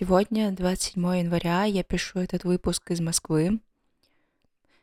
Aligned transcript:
Сегодня, 0.00 0.52
27 0.52 1.02
января, 1.16 1.64
я 1.64 1.82
пишу 1.82 2.20
этот 2.20 2.44
выпуск 2.44 2.92
из 2.92 3.00
Москвы. 3.00 3.58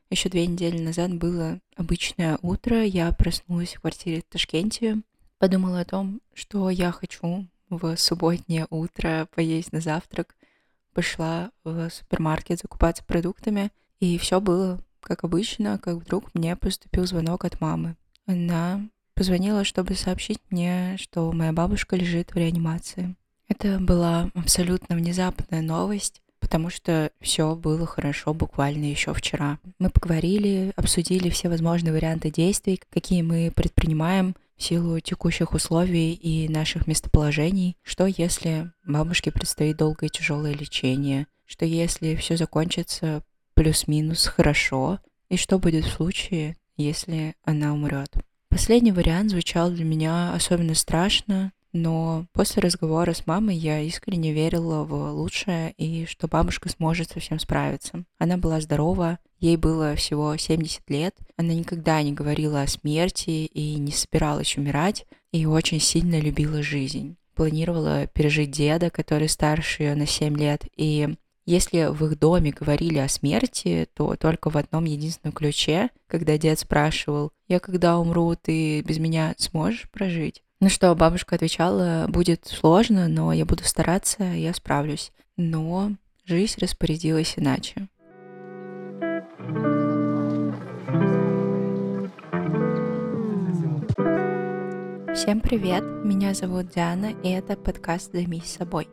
Еще 0.10 0.28
две 0.28 0.46
недели 0.46 0.78
назад 0.78 1.14
было 1.14 1.62
обычное 1.78 2.38
утро. 2.42 2.83
Я 2.83 3.14
проснулась 3.14 3.75
в 3.75 3.80
квартире 3.80 4.20
в 4.20 4.25
Ташкенте. 4.25 5.04
Подумала 5.38 5.80
о 5.80 5.86
том, 5.86 6.20
что 6.33 6.70
я 6.70 6.92
хочу 6.92 7.48
в 7.70 7.96
субботнее 7.96 8.68
утро 8.70 9.30
поесть 9.34 9.71
на 9.71 9.80
завтрак. 9.80 10.36
Пошла 10.93 11.50
в 11.63 11.89
супермаркет 11.89 12.59
закупаться 12.59 13.02
продуктами. 13.05 13.71
И 14.02 14.18
все 14.18 14.41
было 14.41 14.82
как 15.00 15.23
обычно, 15.23 15.79
как 15.79 15.95
вдруг 15.95 16.36
мне 16.36 16.57
поступил 16.57 17.05
звонок 17.05 17.45
от 17.45 17.61
мамы. 17.61 17.95
Она 18.25 18.82
позвонила, 19.13 19.63
чтобы 19.63 19.95
сообщить 19.95 20.41
мне, 20.50 20.97
что 21.00 21.32
моя 21.32 21.54
бабушка 21.54 21.95
лежит 21.95 22.34
в 22.34 22.36
реанимации. 22.36 23.16
Это 23.48 23.80
была 23.80 24.30
абсолютно 24.34 24.96
внезапная 24.96 25.61
новость, 25.61 26.21
потому 26.39 26.70
что 26.70 27.11
все 27.21 27.56
было 27.56 27.86
хорошо 27.86 28.33
буквально 28.33 28.86
еще 28.86 29.14
вчера. 29.14 29.60
Мы 29.79 29.89
поговорили, 29.89 30.74
обсудили 30.75 31.29
все 31.29 31.50
возможные 31.50 31.93
варианты 31.93 32.31
действий, 32.31 32.81
какие 32.91 33.21
мы 33.21 33.51
предпринимаем 33.55 34.35
в 34.57 34.63
силу 34.63 34.99
текущих 34.99 35.53
условий 35.53 36.13
и 36.13 36.47
наших 36.49 36.87
местоположений. 36.87 37.77
Что 37.84 38.05
если 38.05 38.71
бабушке 38.85 39.31
предстоит 39.31 39.77
долгое 39.77 40.09
тяжелое 40.09 40.53
лечение? 40.53 41.27
Что 41.45 41.65
если 41.65 42.15
все 42.15 42.37
закончится 42.37 43.21
плюс-минус 43.53 44.27
хорошо? 44.27 44.99
И 45.29 45.37
что 45.37 45.59
будет 45.59 45.85
в 45.85 45.91
случае, 45.91 46.55
если 46.77 47.35
она 47.43 47.73
умрет? 47.73 48.13
Последний 48.49 48.91
вариант 48.91 49.31
звучал 49.31 49.70
для 49.70 49.84
меня 49.84 50.34
особенно 50.34 50.75
страшно, 50.75 51.51
но 51.75 52.25
после 52.31 52.61
разговора 52.61 53.13
с 53.13 53.27
мамой 53.27 53.57
я 53.57 53.81
искренне 53.81 54.31
верила 54.31 54.85
в 54.85 55.11
лучшее 55.11 55.73
и 55.73 56.05
что 56.05 56.29
бабушка 56.29 56.70
сможет 56.70 57.11
со 57.11 57.20
всем 57.20 57.38
справиться. 57.38 58.05
Она 58.17 58.37
была 58.37 58.62
здорова, 58.62 59.20
ей 59.40 59.57
было 59.57 59.96
всего 59.96 60.37
70 60.37 60.90
лет, 60.90 61.15
она 61.35 61.53
никогда 61.53 62.01
не 62.01 62.13
говорила 62.13 62.62
о 62.62 62.68
смерти 62.68 63.29
и 63.29 63.76
не 63.76 63.91
собиралась 63.91 64.56
умирать, 64.58 65.06
и 65.34 65.46
очень 65.46 65.81
сильно 65.81 66.18
любила 66.18 66.64
жизнь. 66.64 67.18
Планировала 67.36 68.08
пережить 68.08 68.52
деда, 68.52 68.90
который 68.90 69.28
старше 69.28 69.84
ее 69.84 69.96
на 69.96 70.08
7 70.08 70.38
лет, 70.38 70.64
и 70.78 71.09
если 71.46 71.92
в 71.92 72.06
их 72.06 72.18
доме 72.18 72.52
говорили 72.52 73.00
о 73.00 73.09
смерти, 73.09 73.88
то 73.94 74.16
только 74.16 74.50
в 74.50 74.56
одном 74.56 74.86
единственном 74.86 75.34
ключе, 75.34 75.90
когда 76.08 76.38
дед 76.38 76.58
спрашивал, 76.58 77.34
«Я 77.50 77.59
когда 77.59 78.00
умру, 78.00 78.34
ты 78.42 78.81
без 78.81 78.98
меня 78.98 79.36
сможешь 79.38 79.90
прожить?» 79.92 80.42
Ну 80.61 80.70
что, 80.70 80.95
бабушка 80.95 81.36
отвечала, 81.36 82.06
будет 82.08 82.45
сложно, 82.45 83.09
но 83.09 83.34
я 83.34 83.45
буду 83.45 83.66
стараться, 83.66 84.23
я 84.23 84.53
справлюсь. 84.53 85.12
Но 85.36 85.92
жизнь 86.23 86.62
распорядилась 86.62 87.34
иначе. 87.36 87.89
Всем 95.14 95.42
привет, 95.42 95.84
меня 96.06 96.34
зовут 96.34 96.69
Диана, 96.69 97.12
и 97.22 97.30
это 97.30 97.58
подкаст 97.58 98.14
«Займись 98.14 98.45
собой». 98.45 98.88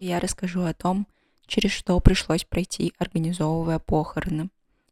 Я 0.00 0.18
расскажу 0.18 0.62
о 0.62 0.72
том, 0.72 1.06
через 1.46 1.72
что 1.72 2.00
пришлось 2.00 2.44
пройти, 2.44 2.94
организовывая 2.98 3.80
похороны, 3.80 4.48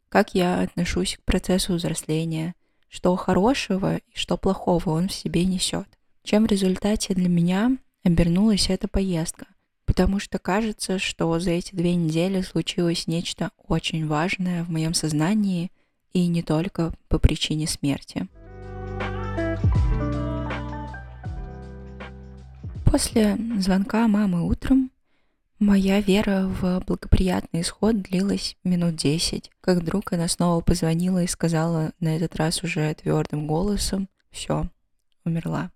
как 0.09 0.35
я 0.35 0.61
отношусь 0.61 1.17
к 1.17 1.23
процессу 1.23 1.73
взросления, 1.73 2.53
что 2.89 3.15
хорошего 3.15 3.97
и 3.97 4.15
что 4.15 4.37
плохого 4.37 4.91
он 4.91 5.07
в 5.07 5.13
себе 5.13 5.45
несет 5.45 5.87
чем 6.23 6.45
в 6.45 6.49
результате 6.49 7.13
для 7.13 7.29
меня 7.29 7.77
обернулась 8.03 8.69
эта 8.69 8.87
поездка. 8.87 9.47
Потому 9.85 10.19
что 10.19 10.39
кажется, 10.39 10.99
что 10.99 11.37
за 11.39 11.51
эти 11.51 11.75
две 11.75 11.95
недели 11.95 12.41
случилось 12.41 13.07
нечто 13.07 13.51
очень 13.67 14.07
важное 14.07 14.63
в 14.63 14.69
моем 14.69 14.93
сознании 14.93 15.71
и 16.13 16.27
не 16.27 16.43
только 16.43 16.93
по 17.09 17.19
причине 17.19 17.67
смерти. 17.67 18.27
После 22.85 23.37
звонка 23.59 24.07
мамы 24.07 24.45
утром 24.47 24.91
моя 25.59 26.01
вера 26.01 26.47
в 26.47 26.83
благоприятный 26.85 27.61
исход 27.61 28.01
длилась 28.01 28.57
минут 28.63 28.95
десять, 28.95 29.49
как 29.61 29.79
вдруг 29.79 30.11
она 30.13 30.27
снова 30.27 30.61
позвонила 30.61 31.23
и 31.23 31.27
сказала 31.27 31.93
на 31.99 32.15
этот 32.15 32.35
раз 32.35 32.63
уже 32.63 32.93
твердым 32.93 33.47
голосом 33.47 34.09
«Все, 34.29 34.69
умерла». 35.23 35.71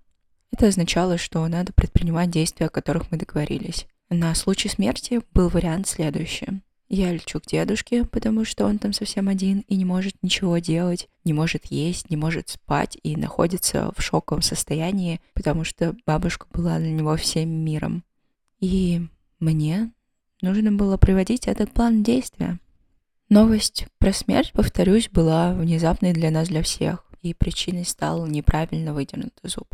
Это 0.58 0.68
означало, 0.68 1.18
что 1.18 1.46
надо 1.50 1.74
предпринимать 1.74 2.32
действия, 2.32 2.68
о 2.68 2.70
которых 2.70 3.12
мы 3.12 3.18
договорились. 3.18 3.88
На 4.10 4.34
случай 4.36 4.70
смерти 4.70 5.20
был 5.34 5.50
вариант 5.50 5.86
следующий. 5.86 6.62
Я 6.88 7.12
лечу 7.12 7.42
к 7.42 7.46
дедушке, 7.46 8.06
потому 8.06 8.46
что 8.46 8.64
он 8.66 8.80
там 8.80 8.94
совсем 8.94 9.28
один 9.28 9.66
и 9.68 9.76
не 9.76 9.84
может 9.84 10.16
ничего 10.22 10.60
делать, 10.60 11.10
не 11.26 11.34
может 11.34 11.66
есть, 11.66 12.10
не 12.10 12.16
может 12.16 12.48
спать 12.48 12.98
и 13.04 13.18
находится 13.18 13.92
в 13.98 14.02
шоковом 14.02 14.42
состоянии, 14.42 15.20
потому 15.34 15.66
что 15.66 15.94
бабушка 16.06 16.48
была 16.54 16.80
для 16.80 16.92
него 16.92 17.18
всем 17.18 17.50
миром. 17.50 18.06
И 18.62 19.02
мне 19.42 19.92
нужно 20.42 20.72
было 20.72 20.96
приводить 20.96 21.48
этот 21.48 21.74
план 21.74 22.02
действия. 22.02 22.62
Новость 23.28 23.88
про 23.98 24.14
смерть, 24.14 24.54
повторюсь, 24.54 25.10
была 25.10 25.54
внезапной 25.54 26.14
для 26.14 26.32
нас 26.32 26.48
для 26.48 26.64
всех, 26.64 27.04
и 27.22 27.34
причиной 27.34 27.84
стал 27.84 28.26
неправильно 28.26 28.94
выдернутый 28.94 29.50
зуб. 29.50 29.68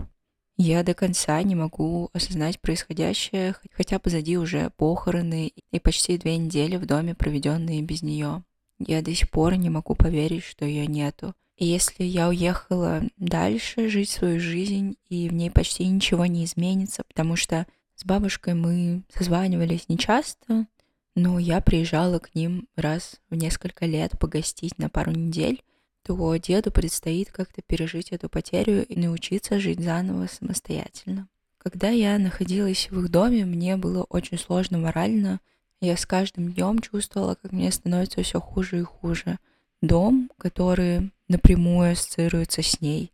Я 0.63 0.83
до 0.83 0.93
конца 0.93 1.41
не 1.41 1.55
могу 1.55 2.11
осознать 2.13 2.59
происходящее, 2.59 3.55
хотя 3.71 3.97
позади 3.97 4.37
уже 4.37 4.69
похороны 4.77 5.51
и 5.71 5.79
почти 5.79 6.19
две 6.19 6.37
недели 6.37 6.75
в 6.75 6.85
доме, 6.85 7.15
проведенные 7.15 7.81
без 7.81 8.03
нее. 8.03 8.43
Я 8.77 9.01
до 9.01 9.11
сих 9.11 9.31
пор 9.31 9.55
не 9.55 9.71
могу 9.71 9.95
поверить, 9.95 10.43
что 10.43 10.63
ее 10.63 10.85
нету. 10.85 11.33
И 11.57 11.65
если 11.65 12.03
я 12.03 12.29
уехала 12.29 13.01
дальше 13.17 13.89
жить 13.89 14.11
свою 14.11 14.39
жизнь, 14.39 14.97
и 15.09 15.29
в 15.29 15.33
ней 15.33 15.49
почти 15.49 15.87
ничего 15.87 16.27
не 16.27 16.45
изменится, 16.45 17.01
потому 17.07 17.35
что 17.35 17.65
с 17.95 18.05
бабушкой 18.05 18.53
мы 18.53 19.01
созванивались 19.11 19.89
нечасто, 19.89 20.67
но 21.15 21.39
я 21.39 21.59
приезжала 21.61 22.19
к 22.19 22.35
ним 22.35 22.67
раз 22.75 23.15
в 23.31 23.35
несколько 23.35 23.87
лет 23.87 24.11
погостить 24.19 24.77
на 24.77 24.89
пару 24.89 25.09
недель, 25.09 25.63
то 26.03 26.35
деду 26.37 26.71
предстоит 26.71 27.31
как-то 27.31 27.61
пережить 27.61 28.11
эту 28.11 28.29
потерю 28.29 28.85
и 28.85 28.99
научиться 28.99 29.59
жить 29.59 29.79
заново 29.79 30.27
самостоятельно. 30.27 31.27
Когда 31.57 31.89
я 31.89 32.17
находилась 32.17 32.89
в 32.89 32.99
их 32.99 33.09
доме, 33.09 33.45
мне 33.45 33.77
было 33.77 34.03
очень 34.09 34.39
сложно 34.39 34.79
морально. 34.79 35.39
Я 35.79 35.95
с 35.95 36.05
каждым 36.05 36.51
днем 36.51 36.79
чувствовала, 36.79 37.35
как 37.35 37.51
мне 37.51 37.71
становится 37.71 38.23
все 38.23 38.39
хуже 38.39 38.79
и 38.79 38.83
хуже. 38.83 39.37
Дом, 39.81 40.31
который 40.37 41.11
напрямую 41.27 41.91
ассоциируется 41.91 42.63
с 42.63 42.81
ней. 42.81 43.11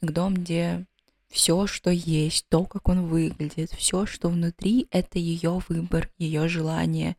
Дом, 0.00 0.34
где 0.34 0.86
все, 1.28 1.66
что 1.66 1.90
есть, 1.90 2.46
то, 2.48 2.64
как 2.64 2.88
он 2.88 3.06
выглядит, 3.06 3.70
все, 3.72 4.06
что 4.06 4.28
внутри, 4.28 4.86
это 4.90 5.18
ее 5.18 5.60
выбор, 5.68 6.10
ее 6.18 6.48
желание. 6.48 7.16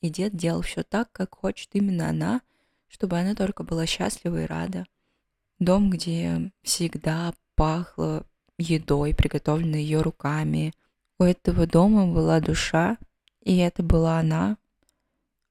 И 0.00 0.08
дед 0.08 0.36
делал 0.36 0.62
все 0.62 0.82
так, 0.82 1.10
как 1.12 1.34
хочет 1.34 1.70
именно 1.72 2.08
она, 2.08 2.40
чтобы 2.88 3.18
она 3.18 3.34
только 3.34 3.62
была 3.62 3.86
счастлива 3.86 4.42
и 4.42 4.46
рада. 4.46 4.86
Дом, 5.58 5.90
где 5.90 6.50
всегда 6.62 7.34
пахло 7.54 8.24
едой, 8.58 9.14
приготовленной 9.14 9.82
ее 9.82 10.02
руками. 10.02 10.72
У 11.18 11.24
этого 11.24 11.66
дома 11.66 12.06
была 12.06 12.40
душа, 12.40 12.96
и 13.42 13.56
это 13.58 13.82
была 13.82 14.18
она, 14.18 14.56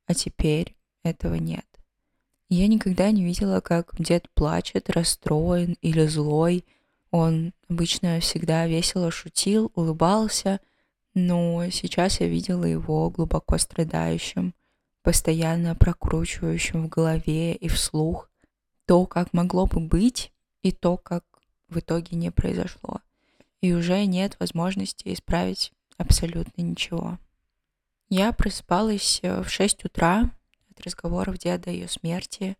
а 0.05 0.13
теперь 0.13 0.75
этого 1.03 1.35
нет. 1.35 1.65
Я 2.49 2.67
никогда 2.67 3.11
не 3.11 3.25
видела, 3.25 3.59
как 3.59 3.93
дед 3.99 4.29
плачет, 4.33 4.89
расстроен 4.89 5.75
или 5.81 6.05
злой. 6.05 6.65
Он 7.11 7.53
обычно 7.69 8.19
всегда 8.21 8.67
весело 8.67 9.11
шутил, 9.11 9.71
улыбался, 9.75 10.61
но 11.13 11.69
сейчас 11.69 12.21
я 12.21 12.27
видела 12.27 12.63
его 12.63 13.09
глубоко 13.09 13.57
страдающим– 13.57 14.53
постоянно 15.07 15.73
прокручивающим 15.73 16.83
в 16.83 16.89
голове 16.89 17.55
и 17.55 17.69
вслух 17.69 18.29
то, 18.85 19.05
как 19.05 19.31
могло 19.31 19.65
бы 19.65 19.79
быть, 19.79 20.33
и 20.63 20.73
то, 20.73 20.97
как 20.97 21.23
в 21.69 21.79
итоге 21.79 22.17
не 22.17 22.29
произошло. 22.29 22.99
И 23.61 23.71
уже 23.71 24.05
нет 24.05 24.35
возможности 24.37 25.13
исправить 25.13 25.71
абсолютно 25.97 26.61
ничего. 26.61 27.19
Я 28.09 28.33
просыпалась 28.33 29.21
э, 29.23 29.43
в 29.43 29.49
6 29.49 29.85
утра 29.85 30.29
от 30.69 30.85
разговоров 30.85 31.37
деда 31.37 31.69
о 31.69 31.73
ее 31.73 31.87
смерти. 31.87 32.57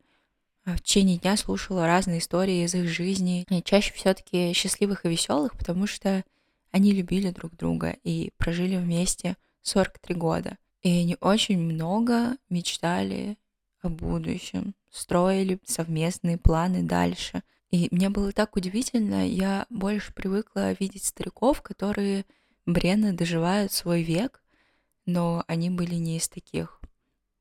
А 0.64 0.78
в 0.78 0.82
течение 0.82 1.18
дня 1.18 1.36
слушала 1.36 1.86
разные 1.86 2.20
истории 2.20 2.64
из 2.64 2.74
их 2.74 2.88
жизни, 2.88 3.46
и 3.50 3.62
чаще 3.62 3.92
все-таки 3.94 4.54
счастливых 4.54 5.06
и 5.06 5.10
веселых, 5.10 5.58
потому 5.58 5.86
что 5.86 6.24
они 6.72 6.94
любили 6.94 7.30
друг 7.30 7.58
друга 7.58 7.98
и 8.06 8.32
прожили 8.38 8.78
вместе 8.78 9.36
43 9.64 10.16
года. 10.16 10.58
И 10.88 11.02
они 11.02 11.18
очень 11.20 11.60
много 11.60 12.38
мечтали 12.50 13.38
о 13.82 13.90
будущем, 13.90 14.74
строили 14.90 15.60
совместные 15.66 16.38
планы 16.38 16.82
дальше. 16.82 17.44
И 17.72 17.90
мне 17.92 18.10
было 18.10 18.32
так 18.32 18.56
удивительно, 18.56 19.28
я 19.28 19.66
больше 19.70 20.14
привыкла 20.14 20.72
видеть 20.80 21.04
стариков, 21.04 21.62
которые 21.62 22.24
бренно 22.66 23.12
доживают 23.12 23.74
свой 23.74 24.02
век, 24.02 24.42
но 25.06 25.44
они 25.48 25.70
были 25.70 25.96
не 25.96 26.20
из 26.20 26.30
таких. 26.30 26.80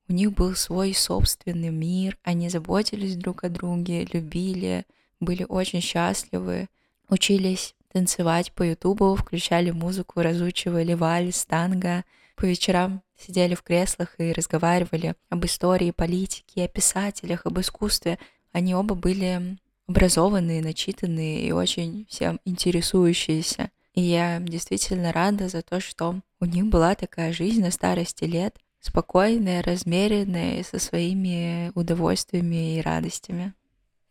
У 0.09 0.13
них 0.13 0.33
был 0.33 0.57
свой 0.57 0.93
собственный 0.93 1.71
мир, 1.71 2.19
они 2.25 2.49
заботились 2.49 3.15
друг 3.15 3.45
о 3.45 3.49
друге, 3.49 4.09
любили, 4.13 4.87
были 5.21 5.47
очень 5.49 5.83
счастливы, 5.83 6.67
учились 7.09 7.77
танцевать 7.93 8.51
по 8.51 8.65
ютубу, 8.65 9.15
включали 9.15 9.71
музыку, 9.71 10.21
разучивали 10.21 10.95
вальс, 10.95 11.45
танго, 11.45 12.05
по 12.35 12.45
вечерам 12.45 13.03
сидели 13.19 13.55
в 13.55 13.63
креслах 13.63 14.15
и 14.19 14.33
разговаривали 14.33 15.15
об 15.29 15.45
истории, 15.45 15.91
политике, 15.91 16.65
о 16.65 16.69
писателях, 16.69 17.47
об 17.47 17.59
искусстве. 17.59 18.19
Они 18.53 18.75
оба 18.75 18.95
были 18.95 19.59
образованные, 19.87 20.63
начитанные 20.63 21.47
и 21.47 21.53
очень 21.53 22.07
всем 22.09 22.41
интересующиеся. 22.45 23.71
И 23.95 24.03
я 24.03 24.41
действительно 24.41 25.13
рада 25.13 25.49
за 25.49 25.63
то, 25.63 25.81
что 25.81 26.21
у 26.41 26.45
них 26.45 26.67
была 26.67 26.95
такая 26.95 27.33
жизнь 27.33 27.63
на 27.63 27.71
старости 27.71 28.25
лет, 28.25 28.57
спокойная, 28.81 29.63
размеренная, 29.63 30.63
со 30.63 30.79
своими 30.79 31.73
удовольствиями 31.75 32.77
и 32.77 32.81
радостями. 32.83 33.55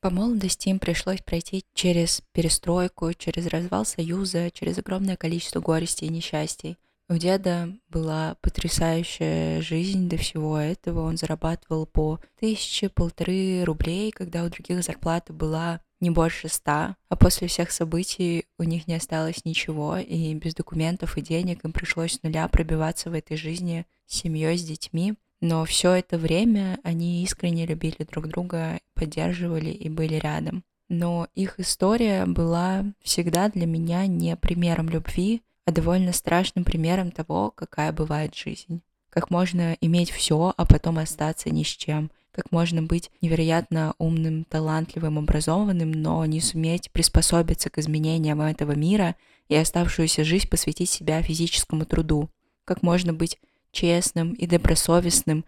По 0.02 0.10
молодости 0.10 0.70
им 0.70 0.80
пришлось 0.80 1.22
пройти 1.22 1.66
через 1.74 2.22
перестройку, 2.32 3.14
через 3.14 3.48
развал 3.48 3.86
Союза, 3.86 4.52
через 4.52 4.78
огромное 4.78 5.18
количество 5.18 5.60
горестей 5.62 6.08
и 6.08 6.12
несчастий. 6.12 6.78
У 7.08 7.18
деда 7.18 7.70
была 7.90 8.36
потрясающая 8.42 9.62
жизнь 9.62 10.10
до 10.10 10.18
всего 10.18 10.58
этого. 10.58 11.02
Он 11.02 11.18
зарабатывал 11.18 11.86
по 11.86 12.20
тысяче, 12.40 12.90
полторы 12.90 13.64
рублей, 13.64 14.12
когда 14.12 14.44
у 14.44 14.50
других 14.50 14.84
зарплата 14.84 15.32
была 15.32 15.82
не 16.00 16.10
больше 16.10 16.50
ста. 16.50 16.96
А 17.10 17.16
после 17.16 17.48
всех 17.48 17.70
событий 17.70 18.46
у 18.58 18.64
них 18.64 18.88
не 18.88 18.96
осталось 18.96 19.46
ничего, 19.46 19.98
и 19.98 20.34
без 20.34 20.56
документов 20.56 21.18
и 21.18 21.22
денег 21.22 21.64
им 21.64 21.74
пришлось 21.74 22.14
с 22.14 22.24
нуля 22.24 22.48
пробиваться 22.48 23.12
в 23.12 23.14
этой 23.14 23.38
жизни 23.38 23.86
с 24.08 24.16
семьей, 24.18 24.58
с 24.58 24.64
детьми. 24.64 25.14
Но 25.42 25.64
все 25.66 25.92
это 25.92 26.18
время 26.18 26.80
они 26.84 27.24
искренне 27.24 27.68
любили 27.68 28.04
друг 28.10 28.28
друга, 28.28 28.80
поддерживали 28.96 29.70
и 29.70 29.90
были 29.90 30.16
рядом. 30.16 30.64
Но 30.90 31.28
их 31.36 31.60
история 31.60 32.26
была 32.26 32.84
всегда 33.04 33.50
для 33.50 33.68
меня 33.68 34.08
не 34.08 34.36
примером 34.36 34.90
любви, 34.90 35.44
а 35.66 35.72
довольно 35.72 36.14
страшным 36.14 36.64
примером 36.64 37.12
того, 37.12 37.52
какая 37.52 37.92
бывает 37.92 38.36
жизнь. 38.36 38.82
Как 39.10 39.30
можно 39.30 39.78
иметь 39.82 40.12
все, 40.12 40.54
а 40.56 40.66
потом 40.66 41.00
остаться 41.00 41.50
ни 41.50 41.64
с 41.64 41.68
чем. 41.68 42.12
Как 42.32 42.52
можно 42.52 42.84
быть 42.84 43.12
невероятно 43.22 43.96
умным, 43.98 44.44
талантливым, 44.44 45.18
образованным, 45.18 45.92
но 45.92 46.26
не 46.26 46.42
суметь 46.42 46.92
приспособиться 46.92 47.70
к 47.70 47.78
изменениям 47.78 48.42
этого 48.42 48.74
мира 48.74 49.16
и 49.48 49.56
оставшуюся 49.56 50.24
жизнь 50.24 50.50
посвятить 50.50 50.90
себя 50.90 51.22
физическому 51.22 51.86
труду. 51.86 52.30
Как 52.66 52.84
можно 52.84 53.14
быть 53.14 53.40
честным 53.72 54.34
и 54.34 54.48
добросовестным, 54.48 55.46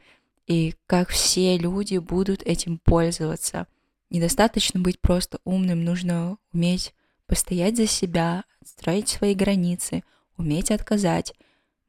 и 0.48 0.76
как 0.86 1.10
все 1.10 1.58
люди 1.58 1.98
будут 1.98 2.42
этим 2.44 2.80
пользоваться. 2.80 3.68
Недостаточно 4.10 4.80
быть 4.80 5.02
просто 5.02 5.40
умным, 5.44 5.84
нужно 5.84 6.38
уметь 6.54 6.94
постоять 7.28 7.78
за 7.78 7.86
себя, 7.86 8.44
отстроить 8.62 9.10
свои 9.10 9.36
границы, 9.36 10.04
уметь 10.38 10.72
отказать, 10.72 11.34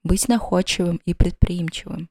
быть 0.04 0.28
находчивым 0.28 1.00
и 1.04 1.14
предприимчивым. 1.14 2.08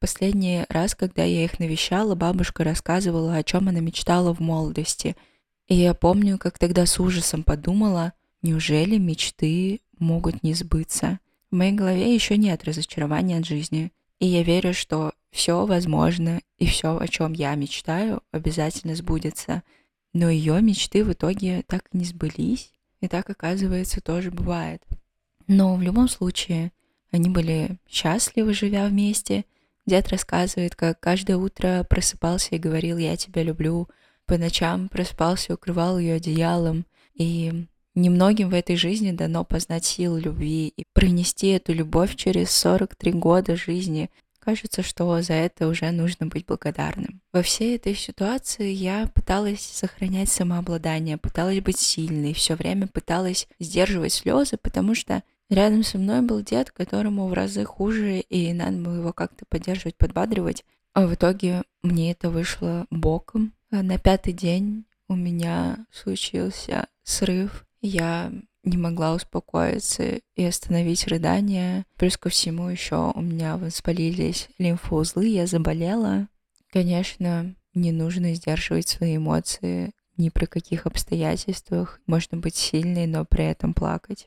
Последний 0.00 0.64
раз, 0.68 0.94
когда 0.94 1.24
я 1.24 1.44
их 1.44 1.58
навещала, 1.58 2.14
бабушка 2.14 2.62
рассказывала, 2.62 3.36
о 3.36 3.42
чем 3.42 3.68
она 3.68 3.80
мечтала 3.80 4.34
в 4.34 4.40
молодости. 4.40 5.16
И 5.66 5.74
я 5.74 5.94
помню, 5.94 6.36
как 6.36 6.58
тогда 6.58 6.84
с 6.84 7.00
ужасом 7.00 7.42
подумала, 7.42 8.12
неужели 8.42 8.98
мечты 8.98 9.80
могут 9.98 10.42
не 10.42 10.52
сбыться? 10.52 11.20
В 11.50 11.56
моей 11.56 11.72
голове 11.72 12.14
еще 12.14 12.36
нет 12.36 12.64
разочарования 12.64 13.38
от 13.38 13.46
жизни. 13.46 13.92
И 14.18 14.26
я 14.26 14.42
верю, 14.42 14.74
что 14.74 15.12
все 15.30 15.64
возможно, 15.64 16.40
и 16.58 16.66
все, 16.66 16.98
о 16.98 17.08
чем 17.08 17.32
я 17.32 17.54
мечтаю, 17.54 18.22
обязательно 18.30 18.94
сбудется. 18.94 19.62
Но 20.14 20.30
ее 20.30 20.62
мечты 20.62 21.04
в 21.04 21.12
итоге 21.12 21.62
так 21.66 21.84
и 21.92 21.98
не 21.98 22.04
сбылись, 22.04 22.70
и 23.00 23.08
так, 23.08 23.28
оказывается, 23.28 24.00
тоже 24.00 24.30
бывает. 24.30 24.82
Но 25.48 25.74
в 25.74 25.82
любом 25.82 26.08
случае, 26.08 26.72
они 27.10 27.28
были 27.28 27.78
счастливы, 27.86 28.54
живя 28.54 28.86
вместе. 28.86 29.44
Дед 29.86 30.08
рассказывает, 30.08 30.74
как 30.76 31.00
каждое 31.00 31.36
утро 31.36 31.84
просыпался 31.90 32.54
и 32.54 32.58
говорил 32.58 32.96
«я 32.96 33.16
тебя 33.16 33.42
люблю», 33.42 33.88
по 34.24 34.38
ночам 34.38 34.88
просыпался 34.88 35.52
и 35.52 35.54
укрывал 35.54 35.98
ее 35.98 36.14
одеялом. 36.14 36.86
И 37.14 37.66
немногим 37.94 38.48
в 38.48 38.54
этой 38.54 38.76
жизни 38.76 39.12
дано 39.12 39.44
познать 39.44 39.84
силу 39.84 40.16
любви 40.16 40.68
и 40.68 40.84
пронести 40.94 41.48
эту 41.48 41.74
любовь 41.74 42.16
через 42.16 42.50
43 42.52 43.12
года 43.12 43.56
жизни, 43.56 44.10
Кажется, 44.44 44.82
что 44.82 45.22
за 45.22 45.32
это 45.32 45.66
уже 45.68 45.90
нужно 45.90 46.26
быть 46.26 46.44
благодарным. 46.44 47.22
Во 47.32 47.40
всей 47.40 47.76
этой 47.76 47.94
ситуации 47.94 48.70
я 48.70 49.08
пыталась 49.14 49.62
сохранять 49.62 50.28
самообладание, 50.28 51.16
пыталась 51.16 51.60
быть 51.60 51.78
сильной, 51.78 52.34
все 52.34 52.54
время 52.54 52.86
пыталась 52.86 53.48
сдерживать 53.58 54.12
слезы, 54.12 54.58
потому 54.58 54.94
что 54.94 55.22
рядом 55.48 55.82
со 55.82 55.96
мной 55.96 56.20
был 56.20 56.42
дед, 56.42 56.70
которому 56.72 57.26
в 57.26 57.32
разы 57.32 57.64
хуже, 57.64 58.20
и 58.20 58.52
надо 58.52 58.76
было 58.76 58.96
его 58.96 59.12
как-то 59.14 59.46
поддерживать, 59.48 59.96
подбадривать. 59.96 60.64
А 60.92 61.06
в 61.06 61.14
итоге 61.14 61.62
мне 61.82 62.12
это 62.12 62.28
вышло 62.28 62.86
боком. 62.90 63.54
А 63.70 63.82
на 63.82 63.98
пятый 63.98 64.34
день 64.34 64.84
у 65.08 65.16
меня 65.16 65.86
случился 65.90 66.86
срыв. 67.02 67.66
Я 67.80 68.30
не 68.64 68.76
могла 68.76 69.14
успокоиться 69.14 70.20
и 70.34 70.44
остановить 70.44 71.06
рыдания. 71.06 71.84
Плюс 71.96 72.16
ко 72.16 72.28
всему 72.30 72.68
еще 72.68 73.12
у 73.14 73.20
меня 73.20 73.56
воспалились 73.56 74.48
лимфоузлы, 74.58 75.26
я 75.26 75.46
заболела. 75.46 76.28
Конечно, 76.72 77.54
не 77.74 77.92
нужно 77.92 78.34
сдерживать 78.34 78.88
свои 78.88 79.16
эмоции 79.16 79.92
ни 80.16 80.28
при 80.28 80.46
каких 80.46 80.86
обстоятельствах. 80.86 82.00
Можно 82.06 82.38
быть 82.38 82.54
сильной, 82.56 83.06
но 83.06 83.24
при 83.24 83.44
этом 83.44 83.74
плакать. 83.74 84.26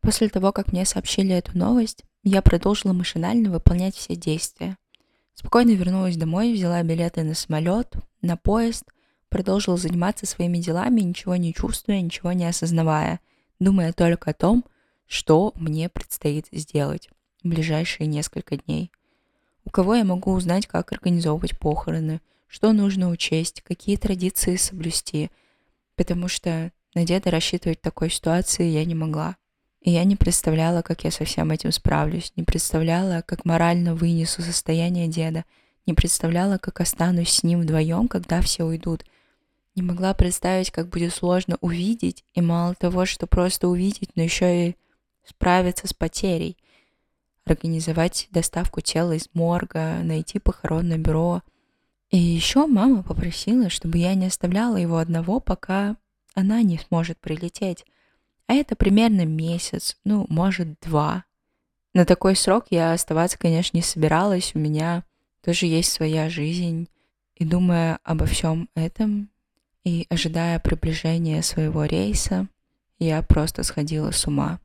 После 0.00 0.28
того, 0.28 0.52
как 0.52 0.72
мне 0.72 0.84
сообщили 0.84 1.34
эту 1.34 1.56
новость, 1.56 2.04
я 2.22 2.42
продолжила 2.42 2.92
машинально 2.92 3.50
выполнять 3.50 3.94
все 3.94 4.16
действия. 4.16 4.76
Спокойно 5.34 5.70
вернулась 5.70 6.16
домой, 6.16 6.52
взяла 6.52 6.82
билеты 6.82 7.22
на 7.22 7.34
самолет, 7.34 7.94
на 8.20 8.36
поезд, 8.36 8.84
продолжила 9.28 9.76
заниматься 9.76 10.26
своими 10.26 10.58
делами, 10.58 11.00
ничего 11.00 11.36
не 11.36 11.54
чувствуя, 11.54 12.00
ничего 12.00 12.32
не 12.32 12.46
осознавая– 12.46 13.20
думая 13.60 13.92
только 13.92 14.30
о 14.30 14.34
том, 14.34 14.64
что 15.06 15.52
мне 15.54 15.88
предстоит 15.88 16.46
сделать 16.50 17.08
в 17.44 17.48
ближайшие 17.48 18.06
несколько 18.06 18.56
дней. 18.56 18.90
У 19.64 19.70
кого 19.70 19.94
я 19.94 20.04
могу 20.04 20.32
узнать, 20.32 20.66
как 20.66 20.92
организовывать 20.92 21.58
похороны, 21.58 22.20
что 22.48 22.72
нужно 22.72 23.10
учесть, 23.10 23.60
какие 23.62 23.96
традиции 23.96 24.56
соблюсти, 24.56 25.30
потому 25.94 26.26
что 26.26 26.72
на 26.94 27.04
деда 27.04 27.30
рассчитывать 27.30 27.80
такой 27.80 28.10
ситуации 28.10 28.64
я 28.64 28.84
не 28.84 28.94
могла. 28.94 29.36
И 29.80 29.90
я 29.90 30.04
не 30.04 30.16
представляла, 30.16 30.82
как 30.82 31.04
я 31.04 31.10
со 31.10 31.24
всем 31.24 31.50
этим 31.50 31.72
справлюсь, 31.72 32.32
не 32.36 32.42
представляла, 32.42 33.22
как 33.22 33.44
морально 33.44 33.94
вынесу 33.94 34.42
состояние 34.42 35.08
деда, 35.08 35.44
не 35.86 35.94
представляла, 35.94 36.58
как 36.58 36.80
останусь 36.80 37.30
с 37.30 37.42
ним 37.42 37.60
вдвоем, 37.60 38.08
когда 38.08 38.40
все 38.40 38.64
уйдут— 38.64 39.04
не 39.74 39.82
могла 39.82 40.14
представить, 40.14 40.70
как 40.70 40.88
будет 40.88 41.14
сложно 41.14 41.56
увидеть, 41.60 42.24
и 42.34 42.40
мало 42.40 42.74
того, 42.74 43.06
что 43.06 43.26
просто 43.26 43.68
увидеть, 43.68 44.10
но 44.14 44.22
еще 44.22 44.68
и 44.68 44.76
справиться 45.24 45.86
с 45.86 45.94
потерей, 45.94 46.56
организовать 47.44 48.28
доставку 48.30 48.80
тела 48.80 49.12
из 49.12 49.28
морга, 49.32 50.00
найти 50.02 50.38
похоронное 50.38 50.98
бюро. 50.98 51.42
И 52.10 52.18
еще 52.18 52.66
мама 52.66 53.02
попросила, 53.02 53.70
чтобы 53.70 53.98
я 53.98 54.14
не 54.14 54.26
оставляла 54.26 54.76
его 54.76 54.98
одного, 54.98 55.40
пока 55.40 55.96
она 56.34 56.62
не 56.62 56.78
сможет 56.78 57.18
прилететь. 57.18 57.84
А 58.46 58.54
это 58.54 58.74
примерно 58.74 59.24
месяц, 59.24 59.96
ну, 60.04 60.26
может, 60.28 60.80
два. 60.80 61.24
На 61.94 62.04
такой 62.04 62.36
срок 62.36 62.66
я 62.70 62.92
оставаться, 62.92 63.38
конечно, 63.38 63.76
не 63.76 63.82
собиралась. 63.82 64.52
У 64.54 64.58
меня 64.58 65.04
тоже 65.42 65.66
есть 65.66 65.92
своя 65.92 66.28
жизнь. 66.28 66.88
И 67.34 67.44
думая 67.44 67.98
обо 68.04 68.26
всем 68.26 68.68
этом, 68.74 69.30
и, 69.84 70.06
ожидая 70.10 70.58
приближения 70.58 71.42
своего 71.42 71.84
рейса, 71.84 72.46
я 72.98 73.22
просто 73.22 73.62
сходила 73.62 74.10
с 74.10 74.26
ума. 74.26 74.60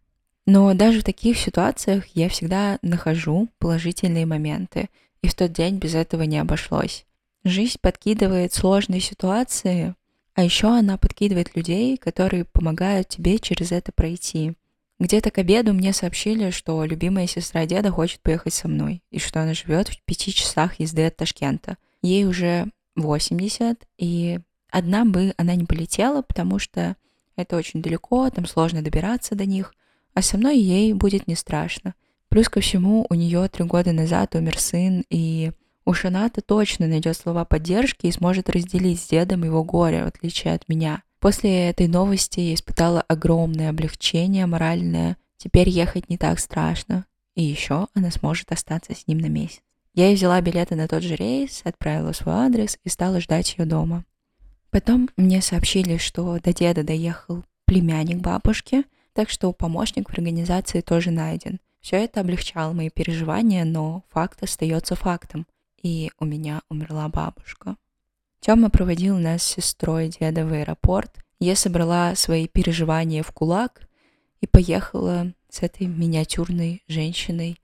Но 0.45 0.73
даже 0.73 0.99
в 0.99 1.03
таких 1.03 1.37
ситуациях 1.39 2.05
я 2.13 2.29
всегда 2.29 2.77
нахожу 2.81 3.47
положительные 3.57 4.25
моменты, 4.25 4.89
и 5.21 5.27
в 5.27 5.33
тот 5.33 5.51
день 5.53 5.77
без 5.77 5.95
этого 5.95 6.23
не 6.23 6.37
обошлось. 6.37 7.05
Жизнь 7.43 7.77
подкидывает 7.81 8.53
сложные 8.53 9.01
ситуации, 9.01 9.95
а 10.35 10.43
еще 10.43 10.67
она 10.67 10.97
подкидывает 10.97 11.55
людей, 11.55 11.97
которые 11.97 12.45
помогают 12.45 13.07
тебе 13.07 13.39
через 13.39 13.71
это 13.71 13.91
пройти. 13.91 14.53
Где-то 14.99 15.31
к 15.31 15.37
обеду 15.39 15.73
мне 15.73 15.93
сообщили, 15.93 16.51
что 16.51 16.83
любимая 16.85 17.27
сестра 17.27 17.65
деда 17.65 17.91
хочет 17.91 18.21
поехать 18.21 18.53
со 18.53 18.67
мной, 18.67 19.01
и 19.11 19.19
что 19.19 19.41
она 19.41 19.53
живет 19.53 19.89
в 19.89 20.01
пяти 20.03 20.33
часах 20.33 20.79
езды 20.79 21.05
от 21.05 21.17
Ташкента. 21.17 21.77
Ей 22.01 22.25
уже 22.25 22.67
80, 22.95 23.79
и 23.97 24.39
Одна 24.75 25.05
бы 25.05 25.33
она 25.37 25.55
не 25.55 25.63
полетела, 25.63 26.21
потому 26.21 26.59
что 26.59 26.97
это 27.37 27.55
очень 27.55 27.81
далеко, 27.81 28.29
там 28.29 28.45
сложно 28.45 28.81
добираться 28.81 29.33
до 29.33 29.45
них, 29.45 29.73
а 30.13 30.21
со 30.21 30.37
мной 30.37 30.59
ей 30.59 30.91
будет 30.91 31.27
не 31.27 31.35
страшно. 31.35 31.95
Плюс 32.27 32.49
ко 32.49 32.59
всему, 32.59 33.05
у 33.09 33.13
нее 33.13 33.47
три 33.47 33.63
года 33.63 33.93
назад 33.93 34.35
умер 34.35 34.59
сын, 34.59 35.05
и 35.09 35.53
уж 35.85 36.03
она-то 36.03 36.41
точно 36.41 36.87
найдет 36.87 37.15
слова 37.15 37.45
поддержки 37.45 38.07
и 38.07 38.11
сможет 38.11 38.49
разделить 38.49 38.99
с 38.99 39.07
дедом 39.07 39.45
его 39.45 39.63
горе, 39.63 40.03
в 40.03 40.07
отличие 40.07 40.53
от 40.53 40.67
меня. 40.67 41.03
После 41.21 41.69
этой 41.69 41.87
новости 41.87 42.41
я 42.41 42.53
испытала 42.53 42.99
огромное 42.99 43.69
облегчение 43.69 44.45
моральное. 44.45 45.15
Теперь 45.37 45.69
ехать 45.69 46.09
не 46.09 46.17
так 46.17 46.37
страшно. 46.37 47.05
И 47.33 47.43
еще 47.43 47.87
она 47.93 48.11
сможет 48.11 48.51
остаться 48.51 48.93
с 48.93 49.07
ним 49.07 49.19
на 49.19 49.27
месяц. 49.27 49.61
Я 49.93 50.11
и 50.11 50.15
взяла 50.15 50.41
билеты 50.41 50.75
на 50.75 50.89
тот 50.89 51.01
же 51.01 51.15
рейс, 51.15 51.61
отправила 51.63 52.11
свой 52.11 52.35
адрес 52.35 52.77
и 52.83 52.89
стала 52.89 53.21
ждать 53.21 53.55
ее 53.57 53.63
дома. 53.63 54.03
Потом 54.75 55.09
мне 55.15 55.41
сообщили, 55.41 55.95
что 55.95 56.37
до 56.37 56.53
деда 56.53 56.83
доехал 56.83 57.45
племянник 57.63 58.17
бабушки, 58.17 58.83
так 59.13 59.29
что 59.29 59.53
помощник 59.53 60.09
в 60.09 60.11
организации 60.11 60.81
тоже 60.81 61.11
найден. 61.11 61.61
Все 61.79 61.95
это 62.03 62.19
облегчало 62.19 62.73
мои 62.73 62.89
переживания, 62.89 63.63
но 63.63 64.03
факт 64.09 64.43
остается 64.43 64.97
фактом. 64.97 65.47
И 65.81 66.11
у 66.19 66.25
меня 66.25 66.59
умерла 66.67 67.07
бабушка. 67.07 67.77
Тёма 68.41 68.69
проводил 68.69 69.17
нас 69.17 69.43
с 69.43 69.53
сестрой 69.53 70.09
деда 70.09 70.45
в 70.45 70.51
аэропорт. 70.51 71.19
Я 71.39 71.55
собрала 71.55 72.13
свои 72.15 72.45
переживания 72.45 73.23
в 73.23 73.31
кулак 73.31 73.87
и 74.41 74.45
поехала 74.45 75.31
с 75.47 75.61
этой 75.63 75.87
миниатюрной 75.87 76.83
женщиной, 76.89 77.61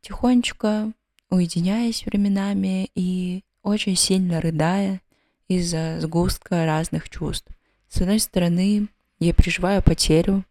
тихонечко 0.00 0.94
уединяясь 1.28 2.06
временами 2.06 2.88
и 2.94 3.44
очень 3.62 3.96
сильно 3.96 4.40
рыдая 4.40 5.02
из-за 5.48 5.98
сгустка 6.00 6.66
разных 6.66 7.08
чувств. 7.08 7.50
С 7.88 8.00
одной 8.00 8.20
стороны, 8.20 8.88
я 9.18 9.32
переживаю 9.32 9.82
потерю, 9.82 10.44